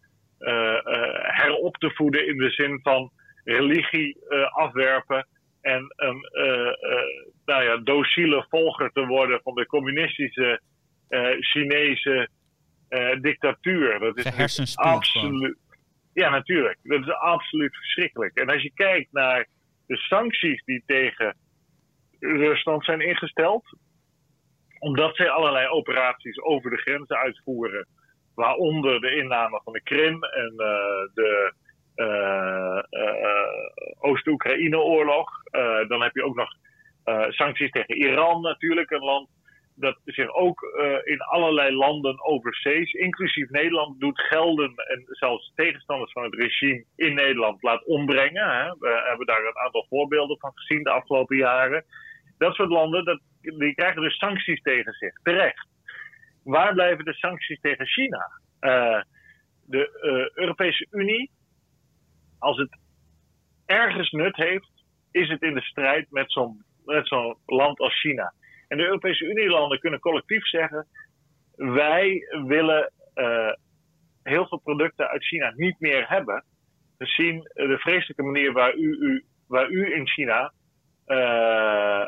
herop 1.22 1.76
te 1.76 1.90
voeden 1.90 2.26
in 2.26 2.36
de 2.36 2.50
zin 2.50 2.80
van 2.82 3.10
religie 3.44 4.16
afwerpen 4.50 5.26
en 5.60 5.92
een 5.96 6.28
nou 7.44 7.62
ja, 7.62 7.76
docile 7.76 8.46
volger 8.48 8.90
te 8.92 9.06
worden 9.06 9.40
van 9.42 9.54
de 9.54 9.66
communistische 9.66 10.60
Chinese 11.40 12.28
dictatuur. 13.20 13.98
Dat 13.98 14.16
is 14.16 14.76
absoluut. 14.76 15.58
Ja, 16.12 16.30
natuurlijk. 16.30 16.78
Dat 16.82 17.00
is 17.00 17.10
absoluut 17.10 17.76
verschrikkelijk. 17.76 18.36
En 18.38 18.48
als 18.48 18.62
je 18.62 18.72
kijkt 18.74 19.12
naar 19.12 19.46
de 19.86 19.96
sancties 19.96 20.64
die 20.64 20.82
tegen 20.86 21.36
Rusland 22.20 22.84
zijn 22.84 23.00
ingesteld, 23.00 23.64
omdat 24.78 25.16
zij 25.16 25.30
allerlei 25.30 25.68
operaties 25.68 26.40
over 26.42 26.70
de 26.70 26.76
grenzen 26.76 27.16
uitvoeren. 27.16 27.86
Waaronder 28.34 29.00
de 29.00 29.14
inname 29.14 29.60
van 29.64 29.72
de 29.72 29.82
Krim 29.82 30.24
en 30.24 30.52
uh, 30.52 30.66
de 31.14 31.52
Oost-Oekraïne-oorlog. 33.98 35.30
dan 35.88 36.02
heb 36.02 36.14
je 36.14 36.24
ook 36.24 36.36
nog 36.36 36.50
sancties 37.28 37.70
tegen 37.70 37.96
Iran 37.96 38.40
natuurlijk, 38.40 38.90
een 38.90 39.04
land 39.04 39.28
dat 39.80 40.00
zich 40.04 40.34
ook 40.34 40.62
in 41.04 41.20
allerlei 41.20 41.74
landen 41.74 42.24
overzees, 42.24 42.92
inclusief 42.92 43.48
Nederland, 43.48 44.00
doet 44.00 44.20
gelden 44.20 44.72
en 44.76 45.04
zelfs 45.06 45.52
tegenstanders 45.54 46.12
van 46.12 46.22
het 46.22 46.34
regime 46.34 46.84
in 46.96 47.14
Nederland 47.14 47.62
laat 47.62 47.84
ombrengen. 47.84 48.50
Hè. 48.50 48.74
We 48.78 49.04
hebben 49.08 49.26
daar 49.26 49.44
een 49.44 49.64
aantal 49.64 49.86
voorbeelden 49.88 50.38
van 50.38 50.52
gezien 50.54 50.82
de 50.82 50.90
afgelopen 50.90 51.36
jaren. 51.36 51.84
Dat 52.38 52.54
soort 52.54 52.68
landen, 52.68 53.04
dat, 53.04 53.20
die 53.40 53.74
krijgen 53.74 54.02
dus 54.02 54.16
sancties 54.16 54.62
tegen 54.62 54.92
zich, 54.92 55.12
terecht. 55.22 55.68
Waar 56.44 56.72
blijven 56.72 57.04
de 57.04 57.14
sancties 57.14 57.60
tegen 57.60 57.86
China? 57.86 58.30
Uh, 58.60 59.02
de 59.66 60.00
uh, 60.02 60.42
Europese 60.42 60.86
Unie, 60.90 61.30
als 62.38 62.56
het 62.56 62.78
ergens 63.66 64.10
nut 64.10 64.36
heeft, 64.36 64.70
is 65.10 65.28
het 65.28 65.42
in 65.42 65.54
de 65.54 65.62
strijd 65.62 66.10
met 66.10 66.32
zo'n 66.32 66.64
zo'n 66.84 67.36
land 67.46 67.78
als 67.78 68.00
China. 68.00 68.32
En 68.70 68.76
de 68.76 68.84
Europese 68.84 69.24
Unie-landen 69.24 69.78
kunnen 69.78 70.00
collectief 70.00 70.46
zeggen: 70.46 70.86
wij 71.56 72.26
willen 72.46 72.92
uh, 73.14 73.52
heel 74.22 74.46
veel 74.46 74.58
producten 74.58 75.08
uit 75.08 75.24
China 75.24 75.52
niet 75.56 75.80
meer 75.80 76.08
hebben. 76.08 76.44
Gezien 76.98 77.50
de 77.52 77.78
vreselijke 77.78 78.22
manier 78.22 78.52
waar 78.52 78.74
u, 78.74 78.96
u, 79.00 79.24
waar 79.46 79.70
u 79.70 79.94
in 79.94 80.08
China 80.08 80.52
uh, 81.06 82.04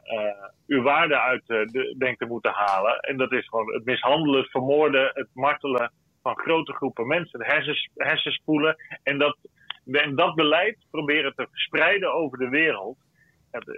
uw 0.67 0.83
waarde 0.83 1.21
uit 1.21 1.47
de, 1.47 1.95
denkt 1.99 2.19
te 2.19 2.27
moeten 2.27 2.53
halen. 2.53 3.01
En 3.01 3.17
dat 3.17 3.33
is 3.33 3.49
gewoon 3.49 3.73
het 3.73 3.85
mishandelen, 3.85 4.41
het 4.41 4.51
vermoorden, 4.51 5.11
het 5.15 5.29
martelen 5.33 5.93
van 6.23 6.39
grote 6.39 6.73
groepen 6.73 7.07
mensen, 7.07 7.45
hersens, 7.45 7.89
hersenspoelen. 7.95 8.77
En 9.03 9.19
dat, 9.19 9.37
en 9.93 10.15
dat 10.15 10.35
beleid 10.35 10.77
proberen 10.91 11.35
te 11.35 11.47
verspreiden 11.51 12.15
over 12.15 12.39
de 12.39 12.49
wereld. 12.49 12.99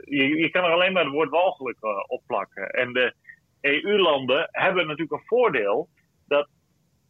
Je, 0.05 0.37
je 0.37 0.51
kan 0.51 0.65
er 0.65 0.71
alleen 0.71 0.93
maar 0.93 1.05
het 1.05 1.13
woord 1.13 1.31
walgelijk 1.31 1.79
uh, 1.83 1.91
op 2.07 2.23
plakken. 2.27 2.69
En 2.69 2.93
de 2.93 3.15
EU-landen 3.61 4.49
hebben 4.51 4.87
natuurlijk 4.87 5.13
een 5.13 5.27
voordeel 5.27 5.89
dat, 6.27 6.49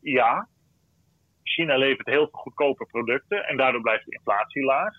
ja, 0.00 0.48
China 1.42 1.76
levert 1.76 2.06
heel 2.06 2.28
veel 2.28 2.40
goedkope 2.40 2.86
producten 2.86 3.46
en 3.46 3.56
daardoor 3.56 3.80
blijft 3.80 4.04
de 4.04 4.16
inflatie 4.16 4.62
laag. 4.62 4.94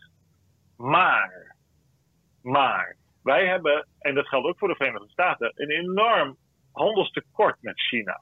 Maar, 0.78 1.56
maar, 2.42 2.96
wij 3.24 3.48
hebben, 3.48 3.88
en 4.00 4.16
dat 4.16 4.28
geldt 4.28 4.48
ook 4.48 4.58
voor 4.58 4.68
de 4.68 4.76
Verenigde 4.76 5.10
Staten, 5.10 5.52
een 5.56 5.70
enorm 5.70 6.38
handelstekort 6.72 7.62
met 7.62 7.82
China. 7.82 8.22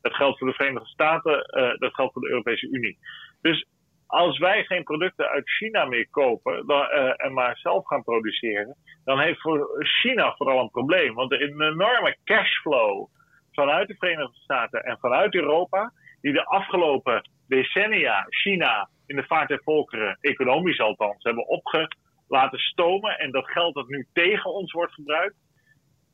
Dat 0.00 0.14
geldt 0.14 0.38
voor 0.38 0.48
de 0.48 0.54
Verenigde 0.54 0.88
Staten, 0.88 1.32
uh, 1.32 1.78
dat 1.78 1.94
geldt 1.94 2.12
voor 2.12 2.22
de 2.22 2.28
Europese 2.28 2.68
Unie. 2.68 2.98
Dus 3.40 3.66
als 4.14 4.38
wij 4.38 4.64
geen 4.64 4.82
producten 4.82 5.28
uit 5.28 5.50
China 5.50 5.84
meer 5.84 6.08
kopen 6.10 6.66
dan, 6.66 6.80
uh, 6.80 7.12
en 7.16 7.32
maar 7.32 7.56
zelf 7.56 7.86
gaan 7.86 8.02
produceren, 8.02 8.76
dan 9.04 9.20
heeft 9.20 9.40
voor 9.40 9.84
China 9.84 10.34
vooral 10.36 10.60
een 10.60 10.70
probleem. 10.70 11.14
Want 11.14 11.32
er 11.32 11.40
is 11.40 11.50
een 11.50 11.72
enorme 11.72 12.16
cashflow 12.24 13.08
vanuit 13.52 13.88
de 13.88 13.94
Verenigde 13.98 14.38
Staten 14.38 14.82
en 14.84 14.98
vanuit 14.98 15.34
Europa, 15.34 15.92
die 16.20 16.32
de 16.32 16.44
afgelopen 16.44 17.28
decennia 17.48 18.26
China 18.28 18.88
in 19.06 19.16
de 19.16 19.24
vaart 19.24 19.48
der 19.48 19.62
volkeren, 19.62 20.18
economisch 20.20 20.80
althans, 20.80 21.22
hebben 21.22 21.48
opge 21.48 21.88
laten 22.28 22.58
stomen. 22.58 23.18
En 23.18 23.30
dat 23.30 23.50
geld 23.50 23.74
dat 23.74 23.88
nu 23.88 24.06
tegen 24.12 24.50
ons 24.50 24.72
wordt 24.72 24.92
gebruikt, 24.92 25.36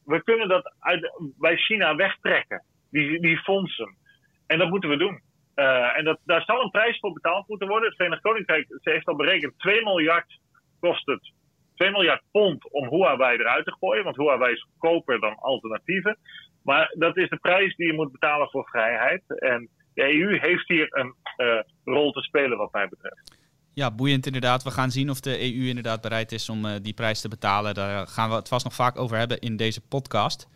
we 0.04 0.22
kunnen 0.22 0.48
dat 0.48 0.74
uit, 0.78 1.12
bij 1.38 1.56
China 1.56 1.94
wegtrekken, 1.96 2.64
die, 2.90 3.20
die 3.20 3.38
fondsen. 3.38 3.96
En 4.46 4.58
dat 4.58 4.68
moeten 4.68 4.90
we 4.90 4.96
doen. 4.96 5.20
Uh, 5.56 5.98
en 5.98 6.04
dat, 6.04 6.18
daar 6.24 6.42
zal 6.42 6.62
een 6.62 6.70
prijs 6.70 6.98
voor 6.98 7.12
betaald 7.12 7.48
moeten 7.48 7.68
worden. 7.68 7.88
Het 7.88 7.96
Verenigd 7.96 8.22
Koninkrijk 8.22 8.66
ze 8.80 8.90
heeft 8.90 9.06
al 9.06 9.16
berekend 9.16 9.58
2 9.58 9.84
miljard 9.84 10.38
kost 10.80 11.06
het. 11.06 11.32
2 11.74 11.90
miljard 11.90 12.22
pond 12.30 12.70
om 12.72 12.88
Huawei 12.88 13.38
eruit 13.38 13.64
te 13.64 13.76
gooien. 13.80 14.04
Want 14.04 14.16
Huawei 14.16 14.52
is 14.52 14.62
goedkoper 14.62 15.20
dan 15.20 15.34
alternatieven. 15.34 16.18
Maar 16.62 16.94
dat 16.98 17.16
is 17.16 17.28
de 17.28 17.36
prijs 17.36 17.76
die 17.76 17.86
je 17.86 17.92
moet 17.92 18.12
betalen 18.12 18.48
voor 18.48 18.68
vrijheid. 18.68 19.22
En 19.26 19.68
de 19.94 20.14
EU 20.14 20.38
heeft 20.38 20.68
hier 20.68 20.86
een 20.90 21.14
uh, 21.36 21.60
rol 21.84 22.12
te 22.12 22.22
spelen 22.22 22.58
wat 22.58 22.72
mij 22.72 22.88
betreft. 22.88 23.38
Ja, 23.74 23.94
boeiend 23.94 24.26
inderdaad. 24.26 24.62
We 24.62 24.70
gaan 24.70 24.90
zien 24.90 25.10
of 25.10 25.20
de 25.20 25.38
EU 25.40 25.68
inderdaad 25.68 26.00
bereid 26.00 26.32
is 26.32 26.48
om 26.48 26.64
uh, 26.64 26.72
die 26.82 26.94
prijs 26.94 27.20
te 27.20 27.28
betalen. 27.28 27.74
Daar 27.74 28.06
gaan 28.06 28.28
we 28.28 28.34
het 28.34 28.48
vast 28.48 28.64
nog 28.64 28.74
vaak 28.74 28.98
over 28.98 29.16
hebben 29.16 29.38
in 29.40 29.56
deze 29.56 29.88
podcast. 29.88 30.48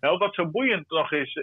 Nou, 0.00 0.18
wat 0.18 0.34
zo 0.34 0.46
boeiend 0.46 0.90
nog 0.90 1.12
is, 1.12 1.34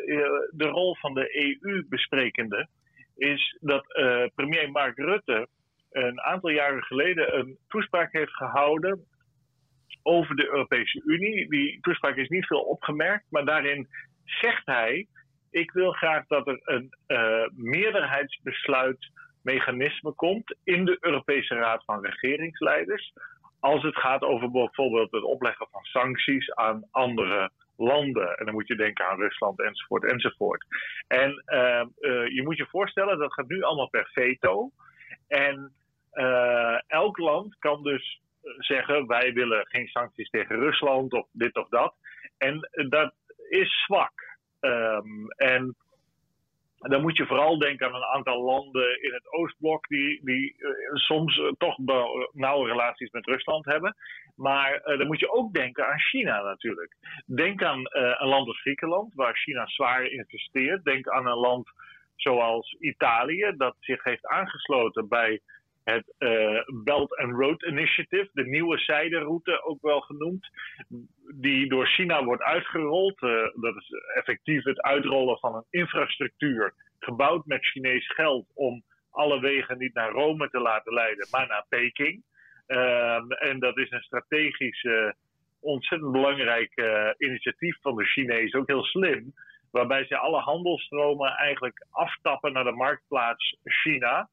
de 0.52 0.68
rol 0.68 0.96
van 0.96 1.14
de 1.14 1.58
EU 1.64 1.86
besprekende 1.90 2.68
is 3.16 3.58
dat 3.60 3.98
uh, 3.98 4.26
premier 4.36 4.72
Mark 4.72 4.98
Rutte 4.98 5.48
een 5.92 6.22
aantal 6.22 6.50
jaren 6.50 6.84
geleden 6.84 7.38
een 7.38 7.58
toespraak 7.68 8.12
heeft 8.12 8.36
gehouden 8.36 9.06
over 10.04 10.36
de 10.36 10.46
Europese 10.46 11.02
Unie. 11.06 11.50
Die 11.50 11.80
toespraak 11.82 12.16
is 12.16 12.30
niet 12.30 12.46
veel 12.46 12.62
opgemerkt, 12.62 13.26
maar 13.30 13.46
daarin 13.46 13.88
zegt 14.24 14.66
hij: 14.66 15.08
Ik 15.52 15.72
wil 15.72 15.92
graag 15.92 16.28
dat 16.28 16.48
er 16.48 16.60
een 16.64 16.98
uh, 17.08 17.48
meerderheidsbesluitmechanisme 17.52 20.12
komt 20.12 20.56
in 20.64 20.86
de 20.86 20.98
Europese 21.00 21.56
Raad 21.56 21.84
van 21.86 22.06
Regeringsleiders. 22.06 23.14
Als 23.60 23.84
het 23.84 23.96
gaat 23.96 24.22
over 24.22 24.52
bijvoorbeeld 24.52 25.12
het 25.12 25.24
opleggen 25.24 25.68
van 25.72 25.84
sancties 25.84 26.54
aan 26.54 26.88
andere 26.92 27.52
landen. 27.78 28.38
En 28.38 28.46
dan 28.46 28.54
moet 28.54 28.68
je 28.68 28.76
denken 28.76 29.06
aan 29.06 29.20
Rusland 29.20 29.62
enzovoort 29.62 30.12
enzovoort. 30.12 30.66
En 31.08 31.44
uh, 31.46 31.84
uh, 32.00 32.28
je 32.28 32.42
moet 32.44 32.58
je 32.58 32.66
voorstellen, 32.66 33.18
dat 33.18 33.34
gaat 33.34 33.48
nu 33.48 33.62
allemaal 33.62 33.90
per 33.90 34.10
veto. 34.14 34.72
En 35.28 35.72
uh, 36.14 36.80
elk 36.88 37.18
land 37.18 37.56
kan 37.60 37.84
dus 37.84 38.22
zeggen, 38.58 39.08
wij 39.08 39.34
willen 39.34 39.68
geen 39.68 39.88
sancties 39.88 40.30
tegen 40.30 40.60
Rusland 40.60 41.14
of 41.14 41.28
dit 41.32 41.56
of 41.56 41.70
dat. 41.70 41.96
En 42.38 42.70
dat 42.90 43.14
is 43.50 43.84
zwak. 43.86 44.38
Um, 44.60 45.28
en 45.30 45.76
dan 46.90 47.02
moet 47.02 47.18
je 47.18 47.26
vooral 47.26 47.58
denken 47.58 47.88
aan 47.88 47.96
een 47.96 48.14
aantal 48.14 48.44
landen 48.44 49.02
in 49.02 49.14
het 49.14 49.34
Oostblok 49.34 49.88
die, 49.88 50.22
die 50.24 50.56
uh, 50.58 50.70
soms 50.94 51.38
uh, 51.38 51.52
toch 51.58 51.78
nauwe 52.32 52.68
relaties 52.68 53.12
met 53.12 53.26
Rusland 53.26 53.66
hebben. 53.66 53.96
Maar 54.36 54.82
dan 54.84 55.08
moet 55.08 55.20
je 55.20 55.34
ook 55.34 55.54
denken 55.54 55.88
aan 55.88 56.00
China 56.00 56.42
natuurlijk. 56.42 56.96
Denk 57.26 57.64
aan 57.64 57.82
een 57.92 58.28
land 58.28 58.48
als 58.48 58.62
Griekenland, 58.62 59.14
waar 59.14 59.36
China 59.36 59.68
zwaar 59.68 60.06
investeert. 60.06 60.84
Denk 60.84 61.08
aan 61.08 61.28
een 61.28 61.38
land 61.38 61.70
zoals 62.16 62.76
Italië, 62.80 63.54
dat 63.58 63.76
zich 63.80 64.04
heeft 64.04 64.26
aangesloten 64.26 65.08
bij 65.08 65.42
het 65.86 66.14
uh, 66.20 66.62
Belt 66.84 67.18
and 67.18 67.34
Road 67.34 67.64
Initiative, 67.64 68.30
de 68.34 68.46
nieuwe 68.46 68.78
zijderoute 68.78 69.64
ook 69.64 69.82
wel 69.82 70.02
genoemd, 70.02 70.50
die 71.36 71.70
door 71.70 71.88
China 71.88 72.24
wordt 72.24 72.44
uitgerold. 72.44 73.22
Uh, 73.22 73.30
dat 73.54 73.76
is 73.76 73.90
effectief 74.16 74.64
het 74.64 74.82
uitrollen 74.82 75.38
van 75.40 75.56
een 75.56 75.66
infrastructuur 75.70 76.74
gebouwd 77.00 77.46
met 77.46 77.66
Chinees 77.66 78.08
geld 78.08 78.46
om 78.54 78.84
alle 79.12 79.40
wegen 79.40 79.78
niet 79.78 79.94
naar 79.94 80.12
Rome 80.12 80.50
te 80.50 80.60
laten 80.60 80.94
leiden, 80.94 81.28
maar 81.32 81.48
naar 81.48 81.66
Peking. 81.70 82.24
Uh, 82.68 83.22
en 83.28 83.60
dat 83.60 83.78
is 83.78 83.92
een 83.92 84.02
strategisch 84.02 84.88
ontzettend 85.60 86.12
belangrijk 86.12 86.74
initiatief 87.18 87.78
van 87.82 87.96
de 87.96 88.06
Chinezen, 88.06 88.60
ook 88.60 88.68
heel 88.68 88.84
slim. 88.84 89.34
Waarbij 89.72 90.06
ze 90.06 90.18
alle 90.18 90.40
handelstromen 90.40 91.32
eigenlijk 91.32 91.86
aftappen 91.90 92.54
naar 92.54 92.64
de 92.64 92.72
marktplaats 92.72 93.58
China. 93.64 94.30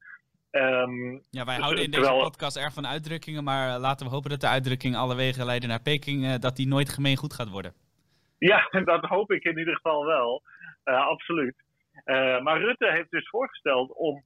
Um, 0.55 1.23
ja, 1.29 1.45
wij 1.45 1.55
houden 1.55 1.83
in 1.83 1.91
deze 1.91 2.19
podcast 2.21 2.57
erg 2.57 2.73
van 2.73 2.87
uitdrukkingen, 2.87 3.43
maar 3.43 3.79
laten 3.79 4.05
we 4.05 4.11
hopen 4.11 4.29
dat 4.29 4.41
de 4.41 4.47
uitdrukking 4.47 4.95
alle 4.95 5.15
wegen 5.15 5.45
leiden 5.45 5.69
naar 5.69 5.81
Peking, 5.81 6.23
uh, 6.23 6.33
dat 6.39 6.55
die 6.55 6.67
nooit 6.67 6.89
gemeen 6.89 7.17
goed 7.17 7.33
gaat 7.33 7.49
worden. 7.49 7.73
Ja, 8.37 8.69
dat 8.91 9.03
hoop 9.03 9.31
ik 9.31 9.43
in 9.43 9.57
ieder 9.57 9.75
geval 9.75 10.05
wel. 10.05 10.41
Uh, 10.85 11.07
absoluut. 11.07 11.55
Uh, 12.05 12.41
maar 12.41 12.61
Rutte 12.61 12.91
heeft 12.91 13.11
dus 13.11 13.29
voorgesteld 13.29 13.93
om 13.93 14.23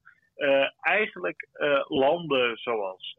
eigenlijk 0.81 1.47
landen 1.87 2.57
zoals 2.57 3.17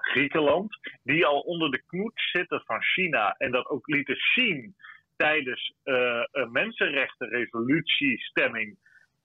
Griekenland, 0.00 0.78
die 1.02 1.26
al 1.26 1.40
onder 1.40 1.70
de 1.70 1.82
knoet 1.86 2.12
zitten 2.14 2.62
van 2.64 2.82
China 2.82 3.34
en 3.38 3.50
dat 3.50 3.68
ook 3.68 3.86
lieten 3.86 4.16
zien 4.16 4.74
tijdens 5.16 5.74
een 6.32 6.52
mensenrechtenresolutiestemming 6.52 8.78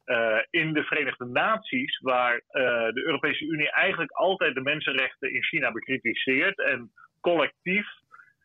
uh, 0.05 0.37
in 0.49 0.73
de 0.73 0.83
Verenigde 0.83 1.25
Naties, 1.25 1.99
waar 1.99 2.33
uh, 2.33 2.41
de 2.93 3.03
Europese 3.05 3.45
Unie 3.45 3.71
eigenlijk 3.71 4.11
altijd 4.11 4.55
de 4.55 4.61
mensenrechten 4.61 5.33
in 5.33 5.43
China 5.43 5.71
bekritiseert 5.71 6.59
en 6.59 6.91
collectief 7.21 7.87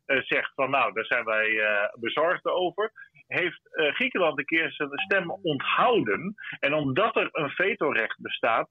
uh, 0.06 0.22
zegt 0.22 0.52
van 0.54 0.70
nou, 0.70 0.92
daar 0.92 1.04
zijn 1.04 1.24
wij 1.24 1.62
bezorgd 2.00 2.44
over, 2.44 2.92
heeft 3.26 3.60
Griekenland 3.70 4.38
een 4.38 4.44
keer 4.44 4.72
zijn 4.72 4.90
stem 4.92 5.30
onthouden. 5.30 6.34
En 6.60 6.74
omdat 6.74 7.16
er 7.16 7.28
een 7.32 7.50
vetorecht 7.50 8.20
bestaat, 8.20 8.70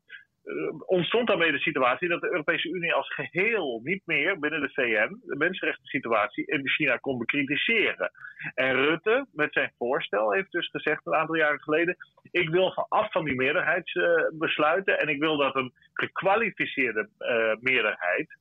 ontstond 0.86 1.28
daarmee 1.28 1.52
de 1.52 1.60
situatie 1.60 2.08
dat 2.08 2.22
de 2.22 2.32
Europese 2.32 2.70
Unie 2.70 2.94
als 2.94 3.14
geheel 3.14 3.82
niet 3.84 4.02
meer 4.06 4.40
binnen 4.40 4.62
de 4.62 4.70
VN 4.74 5.20
de 5.26 5.36
mensenrechten 5.36 5.86
situatie 5.86 6.46
in 6.46 6.70
China 6.70 6.98
kon 6.98 7.18
bekritiseren. 7.18 8.12
En 8.54 8.76
Rutte 8.76 9.26
met 9.32 9.54
zijn 9.54 9.74
voorstel 9.78 10.32
heeft 10.32 10.52
dus 10.52 10.68
gezegd 10.70 11.06
een 11.06 11.16
aantal 11.16 11.36
jaren 11.36 11.62
geleden: 11.62 11.96
ik 12.32 12.50
wil 12.50 12.74
af 12.90 13.12
van 13.12 13.26
die 13.26 13.36
meerderheidsbesluiten 13.36 15.00
en 15.00 15.08
ik 15.08 15.20
wil 15.20 15.38
dat 15.38 15.56
een 15.56 15.74
gekwalificeerde 15.94 17.10
uh, 17.20 17.56
meerderheid 17.60 18.38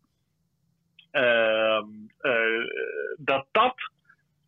uh, 1.12 1.82
dat 3.16 3.46
dat 3.50 3.74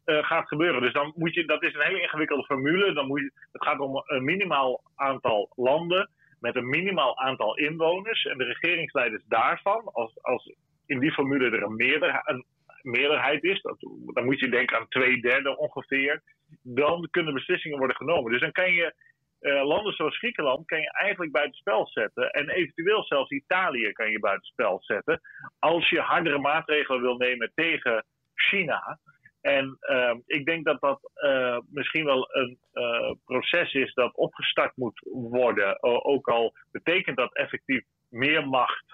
gaat 0.05 0.49
gebeuren. 0.49 0.83
Dus 0.83 0.93
dan 0.93 1.13
moet 1.17 1.35
je, 1.35 1.45
dat 1.45 1.63
is 1.63 1.75
een 1.75 1.87
hele 1.87 2.01
ingewikkelde 2.03 2.45
formule. 2.45 2.93
Dan 2.93 3.07
moet 3.07 3.21
je, 3.21 3.33
het 3.53 3.65
gaat 3.65 3.79
om 3.79 4.03
een 4.07 4.25
minimaal 4.25 4.83
aantal 4.95 5.53
landen 5.57 6.11
met 6.41 6.57
een 6.57 6.69
minimaal 6.69 7.19
aantal 7.19 7.57
inwoners. 7.57 8.25
En 8.25 8.39
de 8.39 8.45
regeringsleiders 8.45 9.23
daarvan, 9.29 9.85
als, 9.85 10.23
als 10.23 10.55
in 10.87 10.99
die 10.99 11.13
formule 11.13 11.51
er 11.51 11.63
een, 11.63 12.45
meerderheid, 12.83 13.43
is, 13.43 13.61
dat, 13.61 13.77
dan 14.07 14.25
moet 14.25 14.41
je 14.41 14.49
denken 14.49 14.79
aan 14.79 14.89
twee 14.89 15.21
derde 15.21 15.57
ongeveer, 15.57 16.23
dan 16.63 17.09
kunnen 17.11 17.35
beslissingen 17.35 17.79
worden 17.79 17.97
genomen. 17.97 18.33
Dus 18.33 18.41
dan 18.41 18.53
kan 18.53 18.73
je 18.73 18.95
uh, 19.41 19.65
landen 19.65 19.93
zoals 19.93 20.19
Griekenland 20.19 20.67
kan 20.67 20.81
je 20.81 20.93
eigenlijk 20.93 21.33
buitenspel 21.33 21.89
zetten. 21.89 22.31
En 22.31 22.49
eventueel 22.49 23.05
zelfs 23.05 23.31
Italië 23.31 23.93
kan 23.93 24.11
je 24.11 24.19
buitenspel 24.19 24.79
zetten. 24.83 25.21
Als 25.59 25.89
je 25.89 26.01
hardere 26.01 26.39
maatregelen 26.39 27.01
wil 27.01 27.17
nemen 27.17 27.53
tegen 27.55 28.05
China. 28.35 28.99
En 29.41 29.79
uh, 29.81 30.15
ik 30.27 30.45
denk 30.45 30.65
dat 30.65 30.81
dat 30.81 31.11
uh, 31.15 31.59
misschien 31.71 32.05
wel 32.05 32.29
een 32.31 32.59
uh, 32.75 33.13
proces 33.25 33.73
is 33.73 33.95
dat 33.95 34.17
opgestart 34.17 34.77
moet 34.77 35.01
worden. 35.13 35.83
ook 35.83 36.29
al 36.29 36.55
betekent 36.73 37.17
dat 37.17 37.35
effectief 37.35 37.85
meer 38.09 38.49
macht 38.49 38.85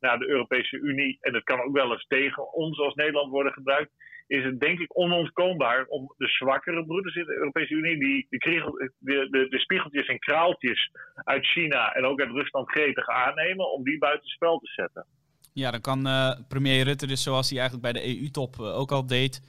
naar 0.00 0.18
de 0.18 0.28
Europese 0.28 0.76
Unie. 0.76 1.18
En 1.20 1.34
het 1.34 1.44
kan 1.44 1.60
ook 1.60 1.72
wel 1.72 1.92
eens 1.92 2.06
tegen 2.08 2.52
ons 2.52 2.78
als 2.78 2.94
Nederland 2.94 3.30
worden 3.30 3.52
gebruikt. 3.52 3.92
Is 4.26 4.44
het 4.44 4.60
denk 4.60 4.78
ik 4.78 4.98
onontkoombaar 4.98 5.84
om 5.86 6.14
de 6.16 6.28
zwakkere 6.28 6.84
broeders 6.84 7.14
in 7.14 7.24
de 7.24 7.36
Europese 7.36 7.74
Unie, 7.74 7.98
die 7.98 8.26
de, 8.28 8.92
de, 8.98 9.28
de, 9.30 9.48
de 9.48 9.58
spiegeltjes 9.58 10.06
en 10.06 10.18
kraaltjes 10.18 10.90
uit 11.14 11.46
China 11.46 11.92
en 11.92 12.04
ook 12.04 12.20
uit 12.20 12.30
Rusland 12.30 12.70
gretig 12.70 13.08
aannemen, 13.08 13.72
om 13.72 13.84
die 13.84 13.98
buitenspel 13.98 14.58
te 14.58 14.72
zetten. 14.72 15.06
Ja, 15.52 15.70
dan 15.70 15.80
kan 15.80 16.08
premier 16.48 16.84
Rutte 16.84 17.06
dus 17.06 17.22
zoals 17.22 17.50
hij 17.50 17.58
eigenlijk 17.58 17.92
bij 17.92 18.02
de 18.02 18.20
EU-top 18.20 18.60
ook 18.60 18.90
al 18.90 19.06
deed 19.06 19.42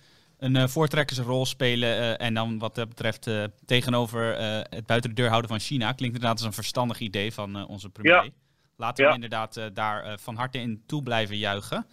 een 0.45 0.55
uh, 0.55 0.67
voortrekkersrol 0.67 1.45
spelen. 1.45 1.89
Uh, 1.89 2.21
en 2.21 2.33
dan 2.33 2.59
wat 2.59 2.75
dat 2.75 2.89
betreft 2.89 3.27
uh, 3.27 3.43
tegenover 3.65 4.37
het 4.69 4.85
buiten 4.85 5.09
de 5.09 5.15
deur 5.15 5.29
houden 5.29 5.49
van 5.49 5.59
China. 5.59 5.91
Klinkt 5.91 6.15
inderdaad 6.15 6.37
als 6.37 6.47
een 6.47 6.53
verstandig 6.53 6.99
idee 6.99 7.33
van 7.33 7.67
onze 7.67 7.89
premier. 7.89 8.23
Ja. 8.23 8.29
Laten 8.77 9.07
we 9.07 9.13
inderdaad 9.13 9.61
daar 9.73 10.19
van 10.19 10.35
harte 10.35 10.57
in 10.57 10.83
toe 10.85 11.03
blijven 11.03 11.37
juichen. 11.37 11.85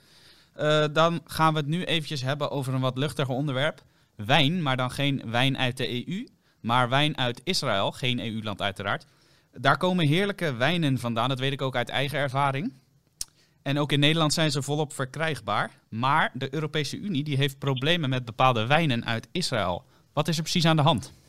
dan 0.93 1.21
gaan 1.25 1.53
we 1.53 1.59
het 1.59 1.69
nu 1.69 1.85
eventjes 1.85 2.23
hebben 2.23 2.51
over 2.51 2.75
een 2.75 2.81
wat 2.81 2.99
luchtiger 2.99 3.35
onderwerp. 3.35 3.83
Wijn, 4.17 4.63
maar 4.63 4.77
dan 4.77 4.91
geen 4.91 5.23
wijn 5.27 5.59
uit 5.59 5.77
de 5.77 6.07
EU, 6.09 6.27
maar 6.61 6.89
wijn 6.89 7.19
uit 7.19 7.41
Israël. 7.45 7.93
Geen 7.93 8.21
EU-land 8.21 8.63
uiteraard. 8.63 9.07
Daar 9.53 9.77
komen 9.77 10.07
heerlijke 10.07 10.55
wijnen 10.55 10.99
vandaan, 10.99 11.29
dat 11.29 11.39
weet 11.39 11.53
ik 11.53 11.63
ook 11.63 11.77
uit 11.77 11.89
eigen 11.89 12.19
ervaring. 12.19 12.73
En 13.63 13.79
ook 13.79 13.93
in 13.93 14.01
Nederland 14.01 14.33
zijn 14.33 14.51
ze 14.51 14.63
volop 14.63 14.93
verkrijgbaar. 14.93 15.71
Maar 15.91 16.31
de 16.35 16.49
Europese 16.55 16.97
Unie 16.97 17.25
die 17.25 17.37
heeft 17.37 17.59
problemen 17.59 18.11
met 18.11 18.25
bepaalde 18.25 18.67
wijnen 18.67 19.05
uit 19.05 19.29
Israël. 19.33 19.85
Wat 20.15 20.29
is 20.29 20.37
er 20.37 20.43
precies 20.43 20.67
aan 20.67 20.77
de 20.77 20.83
hand? 20.83 21.21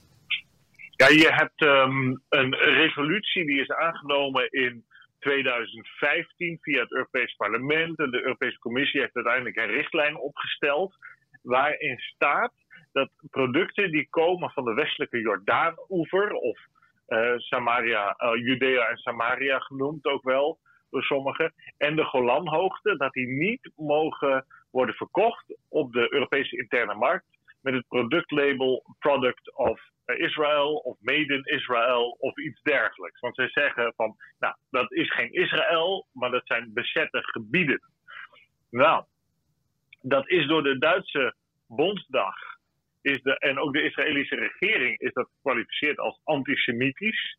Ja, 0.96 1.08
je 1.08 1.34
hebt 1.34 1.62
um, 1.62 2.22
een 2.30 2.56
resolutie 2.56 3.46
die 3.46 3.62
is 3.62 3.72
aangenomen 3.72 4.52
in 4.52 4.86
2015 5.20 6.58
via 6.62 6.82
het 6.82 6.92
Europees 6.92 7.36
Parlement. 7.36 8.00
En 8.00 8.12
de 8.12 8.24
Europese 8.24 8.60
Commissie 8.60 9.00
heeft 9.02 9.16
uiteindelijk 9.16 9.56
een 9.56 9.76
richtlijn 9.80 10.18
opgesteld. 10.18 10.96
Waarin 11.42 11.98
staat 11.98 12.54
dat 12.92 13.10
producten 13.30 13.92
die 13.92 14.08
komen 14.10 14.50
van 14.50 14.64
de 14.66 14.74
westelijke 14.74 15.20
Jordaan-oever, 15.20 16.32
of 16.32 16.60
uh, 17.08 17.38
Samaria, 17.38 18.16
uh, 18.20 18.46
Judea 18.46 18.88
en 18.88 18.98
Samaria 18.98 19.60
genoemd 19.60 20.06
ook 20.06 20.24
wel 20.24 20.60
sommigen. 21.02 21.54
En 21.78 21.96
de 21.96 22.04
Golanhoogte, 22.04 22.98
dat 22.98 23.14
die 23.14 23.28
niet 23.28 23.72
mogen 23.76 24.46
worden 24.72 24.96
verkocht 24.96 25.58
op 25.70 25.94
de 25.94 26.14
Europese 26.14 26.58
interne 26.58 26.94
markt 26.94 27.26
met 27.62 27.74
het 27.74 27.88
productlabel 27.88 28.84
Product 29.00 29.56
of 29.56 29.82
Israel 30.06 30.76
of 30.76 30.98
Made 31.00 31.34
in 31.34 31.44
Israel 31.44 32.18
of 32.20 32.38
iets 32.38 32.62
dergelijks. 32.62 33.20
Want 33.20 33.36
zij 33.36 33.50
zeggen 33.50 33.94
van, 33.96 34.16
nou, 34.40 34.56
dat 34.70 34.92
is 34.92 35.14
geen 35.14 35.34
Israël, 35.34 36.08
maar 36.12 36.32
dat 36.32 36.46
zijn 36.46 36.74
bezette 36.74 37.20
gebieden. 37.22 37.82
Nou, 38.70 39.04
dat 40.02 40.30
is 40.30 40.48
door 40.48 40.64
de 40.64 40.78
Duitse 40.78 41.36
Bondsdag 41.68 42.36
is 43.02 43.22
de, 43.22 43.38
en 43.38 43.60
ook 43.60 43.74
de 43.74 43.84
Israëlische 43.84 44.36
regering 44.36 45.00
is 45.00 45.14
dat 45.14 45.30
gekwalificeerd 45.36 46.00
als 46.00 46.20
antisemitisch, 46.24 47.38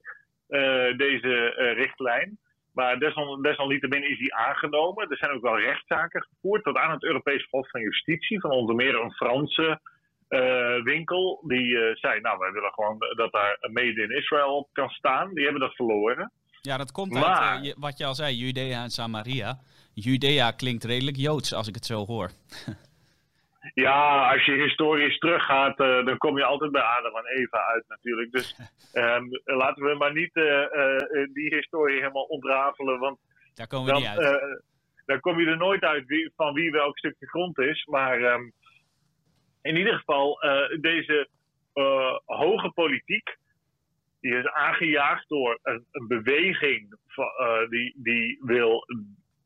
uh, 0.48 0.96
deze 0.96 1.56
uh, 1.58 1.72
richtlijn. 1.72 2.38
Maar 2.74 2.98
desal, 2.98 3.42
desalniettemin 3.42 4.10
is 4.10 4.18
die 4.18 4.34
aangenomen. 4.34 5.10
Er 5.10 5.16
zijn 5.16 5.30
ook 5.30 5.42
wel 5.42 5.58
rechtszaken 5.58 6.22
gevoerd 6.22 6.62
tot 6.64 6.76
aan 6.76 6.90
het 6.90 7.04
Europees 7.04 7.46
Hof 7.50 7.70
van 7.70 7.80
Justitie. 7.80 8.40
Van 8.40 8.50
onder 8.50 8.74
meer 8.74 8.94
een 8.94 9.12
Franse 9.12 9.80
uh, 10.28 10.82
winkel. 10.82 11.42
Die 11.46 11.66
uh, 11.66 11.94
zei, 11.94 12.20
nou 12.20 12.38
wij 12.38 12.52
willen 12.52 12.72
gewoon 12.72 12.98
dat 13.16 13.32
daar 13.32 13.56
een 13.60 13.72
Made 13.72 14.02
in 14.02 14.16
Israel 14.16 14.56
op 14.56 14.68
kan 14.72 14.88
staan. 14.88 15.34
Die 15.34 15.44
hebben 15.44 15.60
dat 15.60 15.74
verloren. 15.74 16.32
Ja, 16.60 16.76
dat 16.76 16.92
komt 16.92 17.12
maar, 17.12 17.22
uit 17.24 17.66
uh, 17.66 17.72
wat 17.76 17.98
je 17.98 18.04
al 18.04 18.14
zei, 18.14 18.34
Judea 18.34 18.82
en 18.82 18.90
Samaria. 18.90 19.58
Judea 19.94 20.50
klinkt 20.50 20.84
redelijk 20.84 21.16
Joods 21.16 21.54
als 21.54 21.68
ik 21.68 21.74
het 21.74 21.86
zo 21.86 22.06
hoor. 22.06 22.30
Ja, 23.74 24.32
als 24.32 24.44
je 24.44 24.52
historisch 24.52 25.18
teruggaat, 25.18 25.80
uh, 25.80 26.04
dan 26.04 26.18
kom 26.18 26.36
je 26.38 26.44
altijd 26.44 26.72
bij 26.72 26.82
Adam 26.82 27.16
en 27.16 27.26
Eva 27.26 27.58
uit 27.58 27.84
natuurlijk. 27.88 28.32
Dus 28.32 28.58
um, 28.92 29.28
laten 29.62 29.84
we 29.84 29.94
maar 29.94 30.12
niet 30.12 30.36
uh, 30.36 30.44
uh, 30.44 31.32
die 31.32 31.54
historie 31.54 31.98
helemaal 31.98 32.24
ontrafelen, 32.24 32.98
want 32.98 33.18
daar 33.54 33.66
komen 33.66 33.86
we 33.86 33.92
dan, 33.92 34.00
niet 34.00 34.18
uit. 34.18 34.62
dan 35.06 35.20
kom 35.20 35.40
je 35.40 35.46
er 35.46 35.56
nooit 35.56 35.82
uit 35.82 36.06
wie, 36.06 36.32
van 36.36 36.54
wie 36.54 36.70
welk 36.70 36.98
stukje 36.98 37.28
grond 37.28 37.58
is. 37.58 37.84
Maar 37.84 38.20
um, 38.20 38.52
in 39.62 39.76
ieder 39.76 39.94
geval, 39.94 40.38
deze 40.80 41.28
hoge 42.24 42.70
politiek, 42.70 43.36
die 44.20 44.34
is 44.34 44.48
aangejaagd 44.48 45.28
door 45.28 45.58
een, 45.62 45.86
een 45.90 46.06
beweging 46.06 46.96
van, 47.06 47.28
die, 47.68 47.94
die 47.96 48.38
wil 48.40 48.84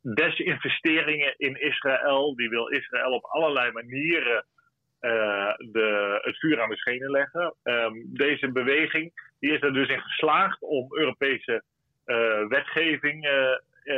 desinvesteringen 0.02 1.34
in 1.37 1.61
Israël. 1.61 2.34
Die 2.37 2.48
wil 2.48 2.66
Israël 2.66 3.12
op 3.12 3.24
allerlei 3.24 3.72
manieren 3.72 4.46
uh, 5.00 5.54
de, 5.56 6.18
het 6.22 6.38
vuur 6.38 6.61
aan 6.61 6.70
de 6.70 6.76
schenen 6.76 7.11
leggen. 7.11 7.54
Um, 7.62 8.04
deze 8.14 8.52
beweging 8.52 9.12
die 9.38 9.52
is 9.52 9.62
er 9.62 9.72
dus 9.72 9.88
in 9.88 10.00
geslaagd 10.00 10.62
om 10.62 10.87
Europese 10.96 11.62
uh, 12.06 12.46
wetgeving 12.46 13.24
uh, 13.24 13.56